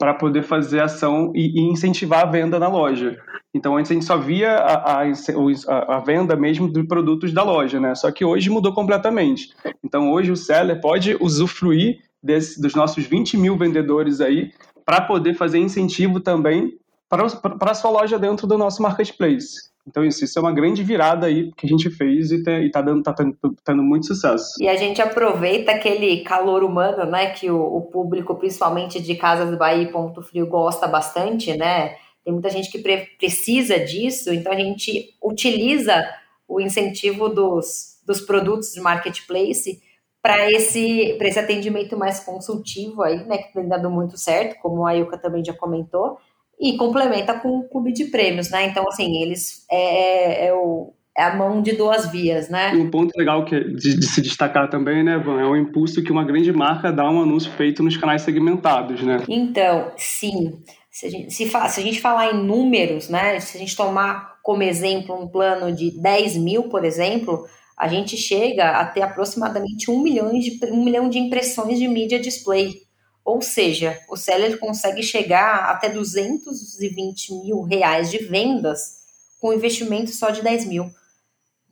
para 0.04 0.14
poder 0.14 0.44
fazer 0.44 0.82
ação 0.82 1.32
e, 1.34 1.62
e, 1.62 1.62
incentivar 1.62 2.24
a 2.24 2.26
venda 2.26 2.60
na 2.60 2.68
loja. 2.68 3.18
Então, 3.54 3.78
antes 3.78 3.90
a 3.90 3.94
gente 3.94 4.06
só 4.06 4.18
via 4.18 4.58
a, 4.58 5.02
a, 5.02 5.96
a, 5.96 6.00
venda 6.02 6.36
mesmo 6.36 6.70
de 6.70 6.84
produtos 6.84 7.32
da 7.32 7.42
loja, 7.42 7.80
né? 7.80 7.96
Só 7.96 8.12
que 8.12 8.26
hoje 8.26 8.50
mudou 8.50 8.74
completamente. 8.74 9.54
Então, 9.82 10.12
hoje 10.12 10.30
o 10.30 10.36
seller 10.36 10.82
pode 10.82 11.16
usufruir 11.22 12.00
desse, 12.22 12.62
dos 12.62 12.76
nossos 12.76 13.06
20 13.06 13.38
mil 13.38 13.56
vendedores 13.56 14.20
aí 14.20 14.52
para 14.84 15.00
poder 15.00 15.36
fazer 15.36 15.60
incentivo 15.60 16.20
também 16.20 16.78
para, 17.08 17.72
a 17.72 17.74
sua 17.74 17.92
loja 17.92 18.20
dentro 18.20 18.46
do 18.46 18.58
nosso 18.58 18.82
marketplace. 18.82 19.72
Então, 19.88 20.04
isso, 20.04 20.24
isso 20.24 20.40
é 20.40 20.42
uma 20.42 20.54
grande 20.54 20.82
virada 20.82 21.28
aí 21.28 21.52
que 21.58 21.66
a 21.66 21.70
gente 21.70 21.90
fez 21.90 22.32
e 22.32 22.38
está 22.38 22.82
dando, 22.82 23.04
tá 23.04 23.14
tendo, 23.14 23.38
tendo 23.66 23.84
muito 23.84 24.08
sucesso. 24.08 24.54
E 24.60 24.68
a 24.68 24.78
gente 24.78 25.02
aproveita 25.02 25.72
aquele 25.72 26.24
calor 26.24 26.64
humano, 26.64 27.06
né, 27.06 27.32
que 27.32 27.52
o, 27.52 27.62
o 27.62 27.82
público, 27.82 28.36
principalmente 28.36 29.02
de 29.02 29.16
Casas 29.16 29.58
Bahia 29.58 29.84
e 29.84 29.92
Ponto 29.92 30.22
Frio, 30.22 30.48
gosta 30.48 30.88
bastante, 30.88 31.56
né? 31.58 31.96
Tem 32.24 32.32
muita 32.32 32.50
gente 32.50 32.72
que 32.72 32.80
pre 32.80 33.10
precisa 33.18 33.78
disso, 33.80 34.34
então 34.34 34.54
a 34.54 34.56
gente 34.56 35.14
utiliza 35.22 36.08
o 36.48 36.62
incentivo 36.62 37.28
dos, 37.28 38.00
dos 38.06 38.22
produtos 38.22 38.72
de 38.72 38.80
marketplace 38.80 39.82
para 40.22 40.50
esse, 40.50 41.18
esse 41.20 41.40
atendimento 41.40 41.98
mais 41.98 42.22
consultivo 42.22 43.04
aí, 43.04 43.26
né, 43.26 43.40
que 43.40 43.52
tem 43.52 43.68
dado 43.68 43.90
muito 43.90 44.18
certo, 44.18 44.58
como 44.62 44.86
a 44.86 44.96
Ilka 44.96 45.18
também 45.18 45.44
já 45.44 45.54
comentou, 45.54 46.18
e 46.64 46.78
complementa 46.78 47.34
com 47.34 47.60
o 47.60 47.64
clube 47.68 47.92
de 47.92 48.06
prêmios, 48.06 48.50
né? 48.50 48.66
Então, 48.66 48.88
assim, 48.88 49.22
eles 49.22 49.66
é, 49.70 50.48
é, 50.48 50.54
o, 50.54 50.94
é 51.16 51.24
a 51.24 51.36
mão 51.36 51.62
de 51.62 51.74
duas 51.74 52.10
vias, 52.10 52.50
né? 52.50 52.74
E 52.74 52.78
um 52.78 52.90
ponto 52.90 53.12
legal 53.18 53.44
que, 53.44 53.60
de, 53.60 54.00
de, 54.00 54.06
se 54.08 54.22
destacar 54.22 54.70
também, 54.70 55.04
né, 55.04 55.18
Van, 55.18 55.42
é 55.42 55.46
o 55.46 55.58
impulso 55.58 56.02
que 56.02 56.12
uma 56.12 56.24
grande 56.24 56.54
marca 56.54 56.90
dá 56.90 57.04
um 57.10 57.22
anúncio 57.22 57.52
feito 57.52 57.84
nos 57.84 57.98
canais 57.98 58.22
segmentados, 58.22 59.04
né? 59.04 59.22
Então, 59.28 59.92
sim. 59.98 60.64
Se 60.90 61.08
a 61.08 61.10
gente, 61.10 61.34
se, 61.34 61.50
se 61.50 61.58
a 61.58 61.84
gente 61.84 62.00
falar 62.00 62.32
em 62.34 62.46
números, 62.46 63.10
né? 63.10 63.38
Se 63.42 63.58
a 63.58 63.60
gente 63.60 63.76
tomar 63.76 64.40
como 64.42 64.64
exemplo 64.64 65.22
um 65.22 65.28
plano 65.28 65.76
de 65.76 65.92
10 66.00 66.38
mil, 66.38 66.64
por 66.70 66.86
exemplo, 66.86 67.46
a 67.78 67.90
gente 67.90 68.16
chega 68.16 68.80
a 68.80 68.86
ter 68.86 69.02
aproximadamente 69.02 69.92
um 69.92 70.02
milhão 70.02 70.32
de, 70.40 70.60
um 70.72 70.82
milhão 70.82 71.10
de 71.10 71.20
impressões 71.20 71.78
de 71.78 71.88
mídia 71.90 72.20
display. 72.20 72.84
Ou 73.26 73.42
seja, 73.42 74.00
o 74.10 74.18
seller 74.18 74.60
consegue 74.60 75.02
chegar 75.02 75.70
até 75.70 75.90
220 75.90 77.34
mil 77.36 77.62
reais 77.62 78.12
de 78.12 78.18
vendas 78.18 79.02
com 79.40 79.54
investimento 79.54 80.12
só 80.12 80.30
de 80.30 80.42
10 80.42 80.66
mil. 80.66 80.92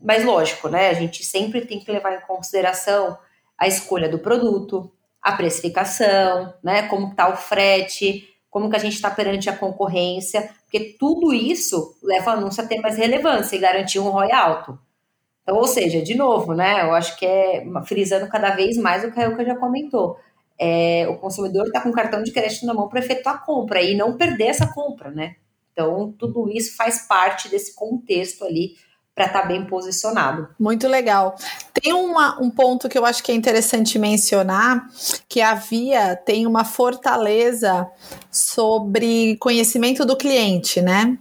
Mas 0.01 0.23
lógico, 0.23 0.69
né? 0.69 0.89
A 0.89 0.93
gente 0.93 1.25
sempre 1.25 1.61
tem 1.61 1.79
que 1.79 1.91
levar 1.91 2.15
em 2.15 2.21
consideração 2.21 3.17
a 3.57 3.67
escolha 3.67 4.09
do 4.09 4.17
produto, 4.17 4.91
a 5.21 5.33
precificação, 5.33 6.53
né? 6.63 6.87
Como 6.87 7.11
está 7.11 7.29
o 7.29 7.35
frete, 7.35 8.27
como 8.49 8.69
que 8.69 8.75
a 8.75 8.79
gente 8.79 8.95
está 8.95 9.11
perante 9.11 9.49
a 9.49 9.55
concorrência, 9.55 10.49
porque 10.63 10.95
tudo 10.97 11.33
isso 11.33 11.97
leva 12.01 12.31
o 12.31 12.33
anúncio 12.33 12.63
a 12.63 12.67
ter 12.67 12.79
mais 12.79 12.97
relevância 12.97 13.55
e 13.55 13.59
garantir 13.59 13.99
um 13.99 14.09
ROI 14.09 14.31
alto. 14.31 14.79
Então, 15.43 15.57
ou 15.57 15.67
seja, 15.67 16.01
de 16.01 16.15
novo, 16.15 16.53
né? 16.53 16.81
Eu 16.81 16.93
acho 16.93 17.17
que 17.17 17.25
é 17.25 17.65
frisando 17.85 18.27
cada 18.29 18.51
vez 18.51 18.77
mais 18.77 19.03
o 19.03 19.11
que 19.11 19.19
a 19.19 19.23
Elka 19.23 19.45
já 19.45 19.55
comentou 19.55 20.17
é, 20.63 21.07
o 21.09 21.17
consumidor 21.17 21.65
está 21.65 21.81
com 21.81 21.89
o 21.89 21.93
cartão 21.93 22.21
de 22.21 22.31
crédito 22.31 22.67
na 22.67 22.73
mão 22.75 22.87
para 22.87 22.99
efetuar 22.99 23.35
a 23.35 23.39
compra 23.39 23.81
e 23.81 23.97
não 23.97 24.15
perder 24.15 24.45
essa 24.45 24.67
compra, 24.67 25.09
né? 25.09 25.37
Então, 25.73 26.13
tudo 26.19 26.47
isso 26.51 26.75
faz 26.75 27.07
parte 27.07 27.49
desse 27.49 27.73
contexto 27.73 28.45
ali 28.45 28.75
para 29.15 29.25
estar 29.25 29.41
tá 29.41 29.47
bem 29.47 29.65
posicionado. 29.65 30.49
Muito 30.59 30.87
legal. 30.87 31.35
Tem 31.73 31.91
uma, 31.93 32.39
um 32.39 32.51
ponto 32.51 32.87
que 32.87 32.95
eu 32.95 33.05
acho 33.05 33.23
que 33.23 33.31
é 33.31 33.35
interessante 33.35 33.97
mencionar, 33.97 34.85
que 35.27 35.41
a 35.41 35.55
Via 35.55 36.15
tem 36.15 36.45
uma 36.45 36.63
fortaleza 36.63 37.89
sobre 38.29 39.37
conhecimento 39.37 40.05
do 40.05 40.15
cliente, 40.15 40.79
né? 40.79 41.17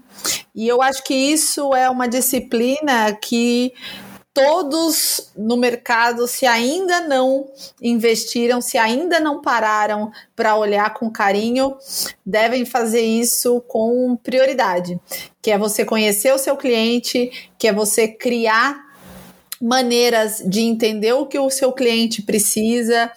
E 0.55 0.69
eu 0.69 0.83
acho 0.83 1.03
que 1.03 1.15
isso 1.15 1.75
é 1.75 1.89
uma 1.89 2.07
disciplina 2.07 3.15
que 3.15 3.73
todos 4.33 5.33
no 5.37 5.57
mercado, 5.57 6.27
se 6.27 6.47
ainda 6.47 7.01
não 7.01 7.49
investiram, 7.83 8.61
se 8.61 8.79
ainda 8.79 9.19
não 9.19 9.41
pararam 9.41 10.11
para 10.37 10.57
olhar 10.57 10.95
com 10.95 11.11
carinho, 11.11 11.77
devem 12.25 12.65
fazer 12.65 13.03
isso 13.03 13.61
com 13.63 14.17
prioridade, 14.17 14.99
que 15.43 15.51
é 15.51 15.59
você 15.59 15.85
conhecer 15.85 16.33
o 16.33 16.39
seu 16.39 16.57
cliente, 16.57 17.51
que 17.59 17.67
é 17.67 17.73
você 17.73 18.07
criar 18.09 18.90
maneiras 19.61 20.43
de 20.45 20.63
entender 20.63 21.13
o 21.13 21.27
que 21.27 21.39
o 21.39 21.51
seu 21.51 21.71
cliente 21.71 22.23
precisa, 22.23 23.13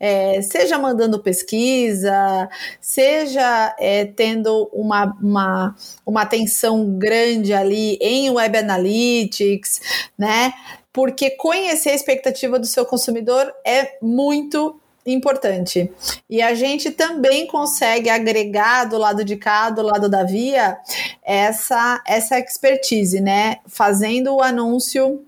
é, 0.00 0.42
seja 0.42 0.78
mandando 0.78 1.22
pesquisa, 1.22 2.48
seja 2.80 3.74
é, 3.78 4.04
tendo 4.04 4.68
uma, 4.72 5.16
uma, 5.22 5.76
uma 6.04 6.22
atenção 6.22 6.98
grande 6.98 7.52
ali 7.52 7.96
em 8.00 8.30
Web 8.30 8.58
Analytics, 8.58 9.80
né? 10.18 10.52
Porque 10.92 11.30
conhecer 11.30 11.90
a 11.90 11.94
expectativa 11.94 12.58
do 12.58 12.66
seu 12.66 12.84
consumidor 12.84 13.52
é 13.64 13.96
muito 14.02 14.80
importante. 15.06 15.92
E 16.28 16.42
a 16.42 16.52
gente 16.54 16.90
também 16.90 17.46
consegue 17.46 18.10
agregar 18.10 18.86
do 18.86 18.98
lado 18.98 19.24
de 19.24 19.36
cá, 19.36 19.70
do 19.70 19.82
lado 19.82 20.08
da 20.08 20.24
via, 20.24 20.76
essa, 21.22 22.02
essa 22.04 22.40
expertise, 22.40 23.20
né? 23.20 23.58
Fazendo 23.66 24.34
o 24.34 24.42
anúncio 24.42 25.24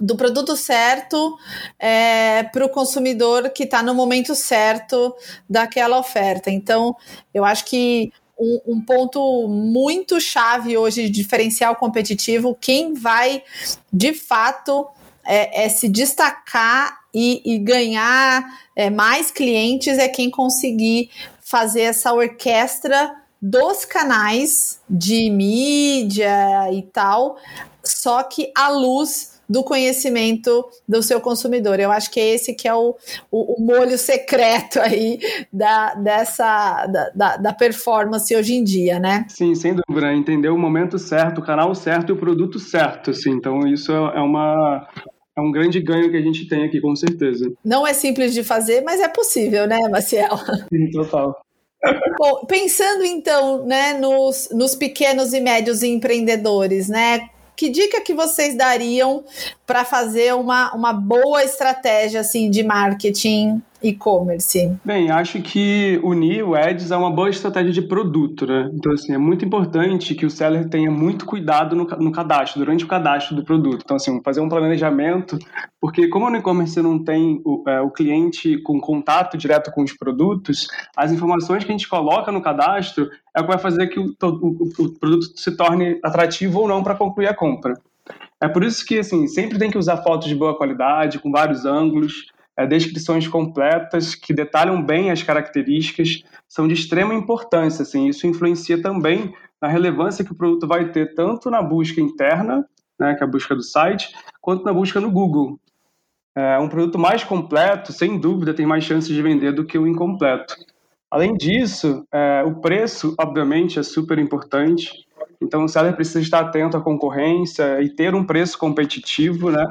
do 0.00 0.16
produto 0.16 0.56
certo 0.56 1.36
é, 1.78 2.44
para 2.44 2.64
o 2.64 2.68
consumidor 2.68 3.50
que 3.50 3.64
está 3.64 3.82
no 3.82 3.94
momento 3.94 4.34
certo 4.34 5.14
daquela 5.48 5.98
oferta. 5.98 6.50
Então, 6.50 6.94
eu 7.34 7.44
acho 7.44 7.64
que 7.64 8.12
um, 8.38 8.60
um, 8.66 8.80
ponto 8.80 9.48
muito 9.48 10.20
chave 10.20 10.76
hoje 10.76 11.02
de 11.04 11.10
diferencial 11.10 11.74
competitivo, 11.74 12.56
quem 12.60 12.94
vai 12.94 13.42
de 13.92 14.14
fato 14.14 14.86
é, 15.26 15.64
é 15.64 15.68
se 15.68 15.88
destacar 15.88 16.96
e, 17.12 17.42
e 17.44 17.58
ganhar 17.58 18.44
é, 18.76 18.88
mais 18.90 19.30
clientes 19.32 19.98
é 19.98 20.06
quem 20.06 20.30
conseguir 20.30 21.10
fazer 21.40 21.82
essa 21.82 22.12
orquestra 22.12 23.12
dos 23.40 23.84
canais 23.84 24.80
de 24.88 25.30
mídia 25.30 26.72
e 26.72 26.82
tal, 26.82 27.38
só 27.82 28.22
que 28.22 28.52
à 28.54 28.68
luz 28.68 29.37
do 29.48 29.64
conhecimento 29.64 30.64
do 30.86 31.02
seu 31.02 31.20
consumidor. 31.20 31.80
Eu 31.80 31.90
acho 31.90 32.10
que 32.10 32.20
é 32.20 32.34
esse 32.34 32.54
que 32.54 32.68
é 32.68 32.74
o, 32.74 32.94
o, 33.30 33.54
o 33.54 33.64
molho 33.64 33.96
secreto 33.96 34.78
aí 34.78 35.18
da, 35.52 35.94
dessa, 35.94 36.86
da, 36.86 37.10
da, 37.14 37.36
da, 37.36 37.52
performance 37.52 38.34
hoje 38.34 38.54
em 38.54 38.62
dia, 38.62 38.98
né? 38.98 39.24
Sim, 39.28 39.54
sem 39.54 39.74
dúvida. 39.74 40.12
Entender 40.12 40.48
o 40.48 40.58
momento 40.58 40.98
certo, 40.98 41.38
o 41.38 41.44
canal 41.44 41.74
certo 41.74 42.10
e 42.10 42.12
o 42.12 42.16
produto 42.16 42.58
certo. 42.58 43.10
Assim. 43.10 43.30
Então, 43.30 43.60
isso 43.66 43.92
é 43.92 44.20
uma, 44.20 44.86
é 45.36 45.40
um 45.40 45.50
grande 45.50 45.80
ganho 45.80 46.10
que 46.10 46.16
a 46.16 46.22
gente 46.22 46.46
tem 46.48 46.64
aqui, 46.64 46.80
com 46.80 46.94
certeza. 46.94 47.50
Não 47.64 47.86
é 47.86 47.94
simples 47.94 48.34
de 48.34 48.42
fazer, 48.42 48.82
mas 48.82 49.00
é 49.00 49.08
possível, 49.08 49.66
né, 49.66 49.78
Maciel? 49.88 50.36
Sim, 50.72 50.90
total. 50.90 51.40
Bom, 52.18 52.44
pensando 52.46 53.04
então, 53.04 53.64
né, 53.64 53.94
nos, 53.94 54.48
nos 54.52 54.74
pequenos 54.74 55.32
e 55.32 55.40
médios 55.40 55.82
empreendedores, 55.82 56.88
né, 56.88 57.28
que 57.58 57.68
dica 57.68 58.00
que 58.00 58.14
vocês 58.14 58.56
dariam 58.56 59.24
para 59.66 59.84
fazer 59.84 60.32
uma, 60.32 60.72
uma 60.72 60.92
boa 60.92 61.42
estratégia 61.42 62.20
assim 62.20 62.48
de 62.48 62.62
marketing 62.62 63.60
e-commerce? 63.82 64.76
Bem, 64.84 65.10
acho 65.10 65.40
que 65.40 66.00
unir 66.02 66.42
o 66.42 66.54
Ads 66.54 66.90
é 66.90 66.96
uma 66.96 67.10
boa 67.10 67.30
estratégia 67.30 67.72
de 67.72 67.82
produto, 67.82 68.46
né? 68.46 68.70
Então, 68.74 68.92
assim, 68.92 69.14
é 69.14 69.18
muito 69.18 69.44
importante 69.44 70.14
que 70.14 70.26
o 70.26 70.30
seller 70.30 70.68
tenha 70.68 70.90
muito 70.90 71.24
cuidado 71.24 71.76
no, 71.76 71.84
no 71.84 72.12
cadastro, 72.12 72.58
durante 72.58 72.84
o 72.84 72.88
cadastro 72.88 73.36
do 73.36 73.44
produto. 73.44 73.82
Então, 73.84 73.96
assim, 73.96 74.20
fazer 74.22 74.40
um 74.40 74.48
planejamento, 74.48 75.38
porque 75.80 76.08
como 76.08 76.28
no 76.28 76.36
e-commerce 76.36 76.80
não 76.82 77.02
tem 77.02 77.40
o, 77.44 77.62
é, 77.68 77.80
o 77.80 77.90
cliente 77.90 78.58
com 78.62 78.80
contato 78.80 79.36
direto 79.36 79.70
com 79.70 79.82
os 79.82 79.92
produtos, 79.92 80.66
as 80.96 81.12
informações 81.12 81.64
que 81.64 81.70
a 81.70 81.76
gente 81.76 81.88
coloca 81.88 82.32
no 82.32 82.42
cadastro 82.42 83.08
é 83.36 83.40
o 83.40 83.44
que 83.44 83.48
vai 83.48 83.58
fazer 83.58 83.86
que 83.88 84.00
o, 84.00 84.14
o, 84.22 84.84
o 84.84 84.98
produto 84.98 85.26
se 85.36 85.56
torne 85.56 85.98
atrativo 86.02 86.60
ou 86.60 86.68
não 86.68 86.82
para 86.82 86.94
concluir 86.94 87.28
a 87.28 87.34
compra. 87.34 87.74
É 88.40 88.48
por 88.48 88.62
isso 88.62 88.84
que, 88.86 88.98
assim, 88.98 89.26
sempre 89.26 89.58
tem 89.58 89.70
que 89.70 89.78
usar 89.78 89.98
fotos 89.98 90.28
de 90.28 90.34
boa 90.34 90.56
qualidade, 90.56 91.18
com 91.18 91.30
vários 91.30 91.64
ângulos, 91.64 92.26
é, 92.58 92.66
descrições 92.66 93.28
completas 93.28 94.16
que 94.16 94.34
detalham 94.34 94.82
bem 94.82 95.12
as 95.12 95.22
características, 95.22 96.24
são 96.48 96.66
de 96.66 96.74
extrema 96.74 97.14
importância. 97.14 97.82
Assim, 97.82 98.08
isso 98.08 98.26
influencia 98.26 98.82
também 98.82 99.32
na 99.62 99.68
relevância 99.68 100.24
que 100.24 100.32
o 100.32 100.34
produto 100.34 100.66
vai 100.66 100.90
ter 100.90 101.14
tanto 101.14 101.50
na 101.50 101.62
busca 101.62 102.00
interna, 102.00 102.66
né, 102.98 103.14
que 103.14 103.22
é 103.22 103.26
a 103.26 103.30
busca 103.30 103.54
do 103.54 103.62
site, 103.62 104.12
quanto 104.40 104.64
na 104.64 104.72
busca 104.72 105.00
no 105.00 105.08
Google. 105.08 105.60
É, 106.34 106.58
um 106.58 106.68
produto 106.68 106.98
mais 106.98 107.22
completo, 107.22 107.92
sem 107.92 108.18
dúvida, 108.18 108.52
tem 108.52 108.66
mais 108.66 108.82
chances 108.82 109.14
de 109.14 109.22
vender 109.22 109.52
do 109.52 109.64
que 109.64 109.78
o 109.78 109.86
incompleto. 109.86 110.56
Além 111.08 111.36
disso, 111.36 112.04
é, 112.12 112.42
o 112.44 112.56
preço, 112.56 113.14
obviamente, 113.20 113.78
é 113.78 113.84
super 113.84 114.18
importante. 114.18 115.06
Então, 115.40 115.64
o 115.64 115.68
seller 115.68 115.94
precisa 115.94 116.20
estar 116.20 116.40
atento 116.40 116.76
à 116.76 116.80
concorrência 116.80 117.80
e 117.80 117.88
ter 117.88 118.16
um 118.16 118.24
preço 118.24 118.58
competitivo, 118.58 119.48
né? 119.48 119.64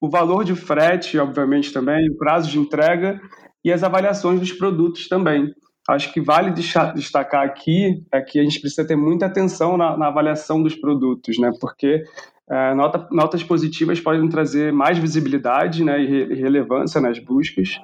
O 0.00 0.08
valor 0.08 0.44
de 0.44 0.54
frete, 0.54 1.18
obviamente, 1.18 1.72
também, 1.72 2.08
o 2.08 2.16
prazo 2.16 2.50
de 2.50 2.58
entrega 2.58 3.20
e 3.64 3.72
as 3.72 3.82
avaliações 3.82 4.40
dos 4.40 4.52
produtos 4.52 5.08
também. 5.08 5.52
Acho 5.88 6.12
que 6.12 6.20
vale 6.20 6.52
destacar 6.52 7.44
aqui 7.44 8.02
é 8.12 8.20
que 8.20 8.38
a 8.38 8.42
gente 8.42 8.60
precisa 8.60 8.86
ter 8.86 8.96
muita 8.96 9.26
atenção 9.26 9.76
na, 9.76 9.96
na 9.96 10.06
avaliação 10.06 10.62
dos 10.62 10.74
produtos, 10.74 11.38
né? 11.38 11.50
Porque 11.60 12.04
é, 12.50 12.74
nota, 12.74 13.08
notas 13.10 13.42
positivas 13.42 14.00
podem 14.00 14.28
trazer 14.28 14.72
mais 14.72 14.98
visibilidade 14.98 15.84
né, 15.84 16.02
e, 16.02 16.06
re, 16.06 16.34
e 16.34 16.34
relevância 16.34 17.00
nas 17.00 17.18
buscas, 17.18 17.80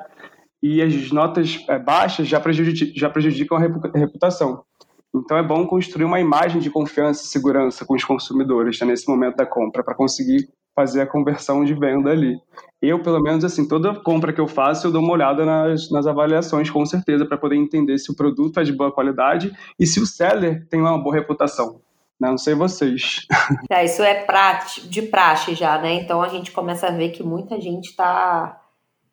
e 0.62 0.82
as 0.82 1.12
notas 1.12 1.64
é, 1.68 1.78
baixas 1.78 2.26
já, 2.26 2.40
prejudic, 2.40 2.92
já 2.98 3.08
prejudicam 3.08 3.58
a 3.58 3.98
reputação. 3.98 4.64
Então 5.14 5.36
é 5.36 5.42
bom 5.42 5.66
construir 5.66 6.04
uma 6.04 6.20
imagem 6.20 6.60
de 6.60 6.68
confiança 6.68 7.24
e 7.24 7.28
segurança 7.28 7.84
com 7.84 7.94
os 7.94 8.04
consumidores 8.04 8.80
né, 8.80 8.88
nesse 8.88 9.08
momento 9.08 9.36
da 9.36 9.46
compra, 9.46 9.84
para 9.84 9.94
conseguir 9.94 10.48
fazer 10.76 11.00
a 11.00 11.06
conversão 11.06 11.64
de 11.64 11.72
venda 11.72 12.10
ali. 12.10 12.38
Eu, 12.82 13.02
pelo 13.02 13.20
menos, 13.20 13.42
assim, 13.42 13.66
toda 13.66 13.94
compra 13.94 14.30
que 14.30 14.40
eu 14.40 14.46
faço, 14.46 14.86
eu 14.86 14.92
dou 14.92 15.02
uma 15.02 15.14
olhada 15.14 15.46
nas, 15.46 15.90
nas 15.90 16.06
avaliações, 16.06 16.68
com 16.68 16.84
certeza, 16.84 17.24
para 17.24 17.38
poder 17.38 17.56
entender 17.56 17.96
se 17.96 18.12
o 18.12 18.14
produto 18.14 18.60
é 18.60 18.62
de 18.62 18.74
boa 18.74 18.92
qualidade 18.92 19.50
e 19.80 19.86
se 19.86 19.98
o 19.98 20.06
seller 20.06 20.68
tem 20.68 20.78
uma 20.78 21.02
boa 21.02 21.14
reputação. 21.14 21.80
Né? 22.20 22.28
Não 22.28 22.38
sei 22.38 22.54
vocês. 22.54 23.26
É, 23.70 23.84
isso 23.84 24.02
é 24.02 24.26
de 24.84 25.02
praxe 25.02 25.54
já, 25.54 25.80
né? 25.80 25.94
Então 25.94 26.22
a 26.22 26.28
gente 26.28 26.52
começa 26.52 26.88
a 26.88 26.90
ver 26.90 27.10
que 27.10 27.22
muita 27.22 27.58
gente 27.60 27.86
está 27.86 28.60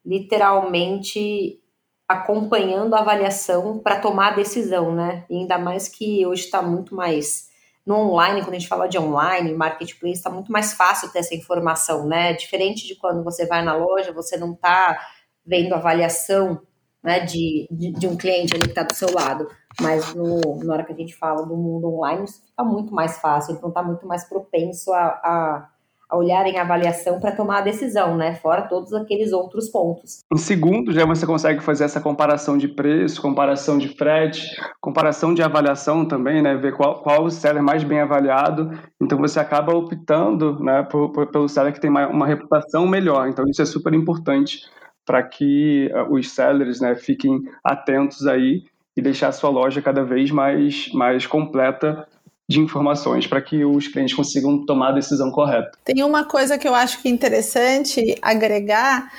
literalmente 0.06 1.60
acompanhando 2.08 2.94
a 2.94 3.00
avaliação 3.00 3.80
para 3.80 4.00
tomar 4.00 4.34
a 4.34 4.36
decisão, 4.36 4.94
né? 4.94 5.26
E 5.30 5.38
ainda 5.38 5.58
mais 5.58 5.88
que 5.88 6.26
hoje 6.26 6.44
está 6.44 6.62
muito 6.62 6.94
mais 6.94 7.50
no 7.86 7.96
online, 7.96 8.42
quando 8.42 8.56
a 8.56 8.60
gente 8.60 8.68
fala 8.68 8.88
de 8.88 8.98
online, 8.98 9.54
marketplace, 9.54 10.18
está 10.18 10.30
muito 10.30 10.52
mais 10.52 10.74
fácil 10.74 11.12
ter 11.12 11.20
essa 11.20 11.36
informação, 11.36 12.08
né? 12.08 12.34
Diferente 12.34 12.88
de 12.88 12.96
quando 12.96 13.24
você 13.24 13.46
vai 13.46 13.64
na 13.64 13.76
loja, 13.76 14.14
você 14.14 14.38
não 14.38 14.54
está 14.54 14.98
vendo 15.46 15.74
avaliação 15.74 16.62
né, 17.04 17.20
de, 17.20 17.68
de, 17.70 17.92
de, 17.92 18.08
um 18.08 18.16
cliente 18.16 18.56
ali 18.56 18.64
que 18.64 18.70
está 18.70 18.84
do 18.84 18.96
seu 18.96 19.14
lado. 19.14 19.48
Mas 19.82 20.16
no, 20.16 20.64
na 20.64 20.74
hora 20.74 20.86
que 20.86 20.94
a 20.94 20.96
gente 20.96 21.14
fala 21.14 21.46
do 21.46 21.58
mundo 21.58 21.94
online, 21.94 22.24
isso 22.24 22.42
fica 22.46 22.64
muito 22.64 22.94
mais 22.94 23.18
fácil, 23.18 23.54
então 23.54 23.70
está 23.70 23.84
muito 23.84 24.08
mais 24.08 24.24
propenso 24.24 24.94
a, 24.94 25.08
a 25.08 25.70
a 26.14 26.18
olharem 26.18 26.58
a 26.58 26.62
avaliação 26.62 27.20
para 27.20 27.32
tomar 27.32 27.58
a 27.58 27.62
decisão, 27.62 28.16
né? 28.16 28.36
Fora 28.36 28.68
todos 28.68 28.94
aqueles 28.94 29.34
outros 29.34 29.70
pontos. 29.70 30.20
Em 30.32 30.38
segundo, 30.38 30.94
já 30.94 31.06
você 31.06 31.26
consegue 31.26 31.60
fazer 31.60 31.86
essa 31.86 32.00
comparação 32.00 32.56
de 32.56 32.68
preço, 32.68 33.20
comparação 33.20 33.80
de 33.80 33.90
frete, 33.90 34.56
comparação 34.80 35.34
de 35.34 35.42
avaliação 35.42 36.06
também, 36.06 36.42
né? 36.42 36.56
Ver 36.56 36.76
qual, 36.76 37.02
qual 37.02 37.24
o 37.24 37.32
seller 37.32 37.64
mais 37.64 37.84
bem 37.84 38.00
avaliado. 38.00 38.70
Então 39.02 39.18
você 39.18 39.40
acaba 39.40 39.74
optando, 39.76 40.60
né, 40.64 40.84
por, 40.84 41.12
por, 41.12 41.26
pelo 41.28 41.50
seller 41.50 41.74
que 41.74 41.82
tem 41.82 41.90
uma, 41.90 42.08
uma 42.08 42.28
reputação 42.28 42.86
melhor. 42.86 43.28
Então 43.28 43.46
isso 43.50 43.62
é 43.62 43.66
super 43.66 43.94
importante 43.94 44.60
para 45.06 45.24
que 45.24 45.92
uh, 45.94 46.14
os 46.14 46.30
sellers, 46.30 46.80
né, 46.80 46.96
fiquem 46.96 47.42
atentos 47.64 48.28
aí 48.28 48.64
e 48.96 49.02
deixar 49.02 49.30
a 49.30 49.32
sua 49.32 49.50
loja 49.50 49.82
cada 49.82 50.04
vez 50.04 50.30
mais, 50.30 50.92
mais 50.94 51.26
completa 51.26 52.08
de 52.50 52.60
informações 52.60 53.26
para 53.26 53.42
que 53.42 53.64
os 53.64 53.88
clientes 53.88 54.16
consigam 54.16 54.66
tomar 54.66 54.90
a 54.90 54.94
decisão 54.94 55.32
correta. 55.32 55.72
Tem 55.86 56.04
uma 56.04 56.26
coisa 56.26 56.58
que 56.58 56.68
eu 56.68 56.76
acho 56.76 57.02
que 57.02 57.08
é 57.08 57.12
interessante 57.12 58.18
agregar 58.22 59.12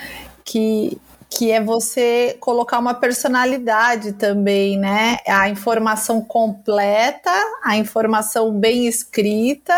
que 0.44 0.98
que 1.36 1.50
é 1.50 1.60
você 1.60 2.36
colocar 2.38 2.78
uma 2.78 2.94
personalidade 2.94 4.12
também, 4.12 4.78
né? 4.78 5.18
A 5.26 5.48
informação 5.48 6.20
completa, 6.20 7.30
a 7.62 7.76
informação 7.76 8.52
bem 8.52 8.86
escrita, 8.86 9.74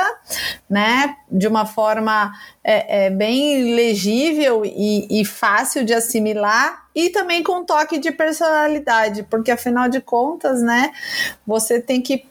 né? 0.69 1.17
De 1.31 1.49
uma 1.49 1.65
forma 1.65 2.33
é, 2.63 3.07
é 3.07 3.11
bem 3.11 3.75
legível 3.75 4.63
e, 4.65 5.21
e 5.21 5.25
fácil 5.25 5.85
de 5.85 5.95
assimilar 5.95 6.87
e 6.95 7.11
também 7.11 7.43
com 7.43 7.63
toque 7.63 7.99
de 7.99 8.11
personalidade, 8.11 9.23
porque 9.25 9.51
afinal 9.51 9.87
de 9.87 10.01
contas, 10.01 10.63
né, 10.63 10.93
você 11.47 11.79
tem 11.79 12.01
que 12.01 12.25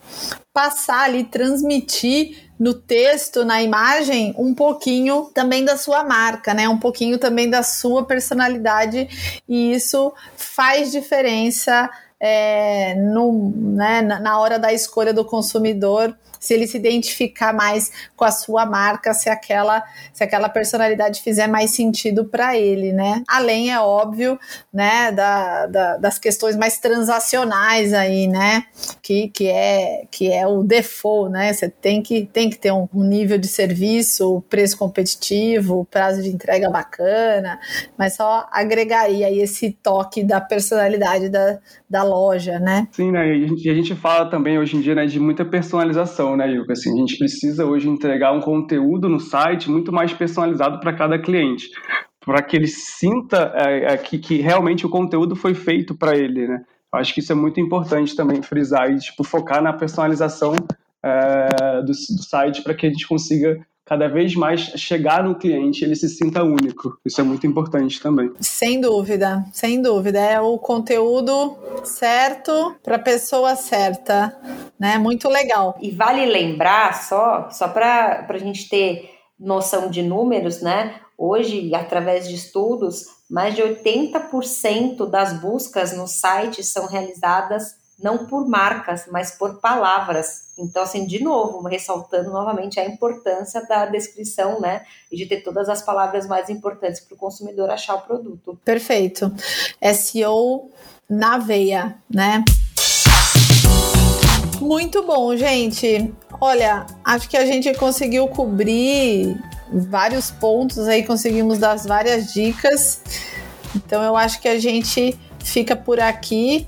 passar 0.51 1.03
ali, 1.03 1.23
transmitir 1.23 2.44
no 2.59 2.73
texto, 2.73 3.43
na 3.43 3.61
imagem, 3.61 4.33
um 4.37 4.53
pouquinho 4.53 5.29
também 5.33 5.65
da 5.65 5.77
sua 5.77 6.03
marca, 6.03 6.53
né? 6.53 6.69
Um 6.69 6.77
pouquinho 6.77 7.17
também 7.17 7.49
da 7.49 7.63
sua 7.63 8.05
personalidade, 8.05 9.41
e 9.47 9.73
isso 9.73 10.13
faz 10.37 10.91
diferença 10.91 11.89
é, 12.19 12.95
no, 12.95 13.51
né, 13.55 14.01
na 14.01 14.39
hora 14.39 14.57
da 14.57 14.71
escolha 14.71 15.13
do 15.13 15.25
consumidor 15.25 16.15
se 16.45 16.53
ele 16.53 16.67
se 16.67 16.77
identificar 16.77 17.53
mais 17.53 17.91
com 18.15 18.23
a 18.23 18.31
sua 18.31 18.65
marca, 18.65 19.13
se 19.13 19.29
aquela, 19.29 19.83
se 20.13 20.23
aquela 20.23 20.49
personalidade 20.49 21.21
fizer 21.21 21.47
mais 21.47 21.71
sentido 21.71 22.25
para 22.25 22.57
ele, 22.57 22.91
né? 22.93 23.23
Além, 23.27 23.71
é 23.71 23.79
óbvio, 23.79 24.39
né, 24.73 25.11
da, 25.11 25.67
da, 25.67 25.97
das 25.97 26.19
questões 26.19 26.55
mais 26.55 26.79
transacionais 26.79 27.93
aí, 27.93 28.27
né? 28.27 28.65
Que, 29.01 29.29
que, 29.29 29.47
é, 29.47 30.03
que 30.11 30.31
é 30.31 30.45
o 30.47 30.63
default, 30.63 31.31
né? 31.31 31.53
Você 31.53 31.69
tem 31.69 32.01
que, 32.01 32.25
tem 32.31 32.49
que 32.49 32.57
ter 32.57 32.71
um, 32.71 32.87
nível 32.93 33.37
de 33.37 33.47
serviço, 33.47 34.43
preço 34.49 34.77
competitivo, 34.77 35.87
prazo 35.89 36.21
de 36.21 36.29
entrega 36.29 36.69
bacana, 36.69 37.59
mas 37.97 38.15
só 38.15 38.47
agregaria 38.51 39.27
aí 39.27 39.39
esse 39.39 39.71
toque 39.71 40.23
da 40.23 40.41
personalidade 40.41 41.29
da, 41.29 41.59
da 41.89 42.03
loja, 42.03 42.59
né? 42.59 42.87
Sim, 42.91 43.11
né? 43.11 43.35
E 43.35 43.43
a 43.43 43.47
gente, 43.47 43.69
a 43.69 43.73
gente 43.73 43.95
fala 43.95 44.29
também 44.29 44.57
hoje 44.57 44.75
em 44.77 44.81
dia 44.81 44.95
né, 44.95 45.05
de 45.05 45.19
muita 45.19 45.45
personalização 45.45 46.34
né, 46.35 46.51
Yuka? 46.51 46.73
Assim, 46.73 46.93
a 46.93 46.97
gente 46.97 47.17
precisa 47.17 47.65
hoje 47.65 47.89
entregar 47.89 48.31
um 48.31 48.41
conteúdo 48.41 49.09
no 49.09 49.19
site 49.19 49.69
muito 49.69 49.91
mais 49.91 50.13
personalizado 50.13 50.79
para 50.79 50.93
cada 50.93 51.19
cliente, 51.19 51.69
para 52.23 52.41
que 52.41 52.55
ele 52.55 52.67
sinta 52.67 53.53
é, 53.55 53.93
é, 53.93 53.97
que, 53.97 54.17
que 54.17 54.37
realmente 54.37 54.85
o 54.85 54.89
conteúdo 54.89 55.35
foi 55.35 55.53
feito 55.53 55.95
para 55.95 56.17
ele, 56.17 56.47
né? 56.47 56.63
Acho 56.93 57.13
que 57.13 57.19
isso 57.19 57.31
é 57.31 57.35
muito 57.35 57.59
importante 57.59 58.15
também 58.15 58.41
frisar 58.41 58.89
e 58.89 58.97
tipo, 58.97 59.23
focar 59.23 59.61
na 59.61 59.73
personalização 59.73 60.53
é, 61.03 61.81
do, 61.81 61.87
do 61.87 62.23
site 62.23 62.63
para 62.63 62.73
que 62.73 62.87
a 62.87 62.89
gente 62.89 63.07
consiga 63.07 63.59
cada 63.85 64.07
vez 64.07 64.35
mais 64.35 64.61
chegar 64.61 65.23
no 65.23 65.35
cliente 65.35 65.85
ele 65.85 65.95
se 65.95 66.09
sinta 66.09 66.43
único. 66.43 66.97
Isso 67.05 67.21
é 67.21 67.23
muito 67.23 67.45
importante 67.45 68.01
também. 68.01 68.31
Sem 68.41 68.81
dúvida, 68.81 69.45
sem 69.53 69.81
dúvida. 69.81 70.19
É 70.19 70.41
o 70.41 70.57
conteúdo 70.57 71.55
certo 71.83 72.75
para 72.83 72.95
a 72.95 72.99
pessoa 72.99 73.55
certa, 73.55 74.35
né? 74.79 74.97
Muito 74.97 75.29
legal. 75.29 75.77
E 75.79 75.91
vale 75.91 76.25
lembrar 76.25 77.03
só, 77.03 77.49
só 77.51 77.67
para 77.67 78.25
a 78.27 78.37
gente 78.37 78.67
ter 78.67 79.11
noção 79.39 79.89
de 79.89 80.01
números, 80.01 80.61
né? 80.61 80.95
Hoje, 81.17 81.73
através 81.73 82.27
de 82.27 82.35
estudos, 82.35 83.05
mais 83.29 83.55
de 83.55 83.61
80% 83.61 85.09
das 85.09 85.39
buscas 85.39 85.95
no 85.95 86.07
site 86.07 86.63
são 86.63 86.87
realizadas 86.87 87.84
não 87.97 88.25
por 88.25 88.47
marcas, 88.47 89.05
mas 89.11 89.31
por 89.31 89.59
palavras. 89.59 90.45
Então, 90.57 90.83
assim, 90.83 91.05
de 91.05 91.23
novo, 91.23 91.61
ressaltando 91.67 92.31
novamente 92.31 92.79
a 92.79 92.85
importância 92.85 93.65
da 93.67 93.85
descrição, 93.85 94.59
né? 94.59 94.85
E 95.11 95.17
de 95.17 95.25
ter 95.25 95.41
todas 95.41 95.69
as 95.69 95.81
palavras 95.81 96.27
mais 96.27 96.49
importantes 96.49 97.01
para 97.01 97.15
o 97.15 97.17
consumidor 97.17 97.69
achar 97.69 97.95
o 97.95 98.01
produto. 98.01 98.59
Perfeito. 98.63 99.31
SEO 99.93 100.69
na 101.09 101.37
veia, 101.37 101.95
né? 102.09 102.43
Muito 104.59 105.03
bom, 105.03 105.35
gente. 105.35 106.13
Olha, 106.39 106.85
acho 107.03 107.29
que 107.29 107.37
a 107.37 107.45
gente 107.45 107.73
conseguiu 107.75 108.27
cobrir 108.27 109.37
vários 109.71 110.31
pontos 110.31 110.87
aí, 110.87 111.03
conseguimos 111.03 111.59
dar 111.59 111.75
várias 111.77 112.33
dicas. 112.33 113.01
Então 113.75 114.01
eu 114.01 114.15
acho 114.15 114.41
que 114.41 114.47
a 114.47 114.59
gente 114.59 115.17
fica 115.43 115.75
por 115.75 115.99
aqui, 115.99 116.67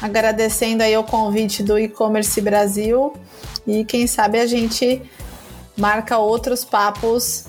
agradecendo 0.00 0.82
aí 0.82 0.96
o 0.96 1.04
convite 1.04 1.62
do 1.62 1.78
e-commerce 1.78 2.40
Brasil 2.40 3.12
e 3.66 3.84
quem 3.84 4.06
sabe 4.06 4.38
a 4.38 4.46
gente 4.46 5.02
marca 5.76 6.18
outros 6.18 6.64
papos 6.64 7.46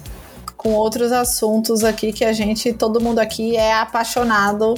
com 0.58 0.74
outros 0.74 1.12
assuntos 1.12 1.84
aqui 1.84 2.12
que 2.12 2.26
a 2.26 2.34
gente, 2.34 2.74
todo 2.74 3.00
mundo 3.00 3.20
aqui 3.20 3.56
é 3.56 3.74
apaixonado 3.74 4.76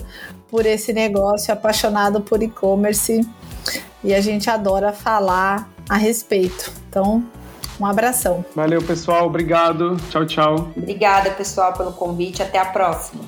por 0.50 0.66
esse 0.66 0.94
negócio, 0.94 1.52
apaixonado 1.52 2.22
por 2.22 2.44
e-commerce 2.44 3.28
e 4.04 4.14
a 4.14 4.22
gente 4.22 4.50
adora 4.50 4.94
falar 4.94 5.70
a 5.90 5.96
respeito. 5.96 6.72
Então, 6.90 7.24
um 7.80 7.86
abração. 7.86 8.46
Valeu, 8.56 8.82
pessoal. 8.82 9.26
Obrigado. 9.26 9.98
Tchau, 10.10 10.26
tchau. 10.26 10.72
Obrigada, 10.78 11.32
pessoal, 11.32 11.74
pelo 11.74 11.92
convite. 11.94 12.44
Até 12.44 12.60
a 12.60 12.66
próxima. 12.66 13.24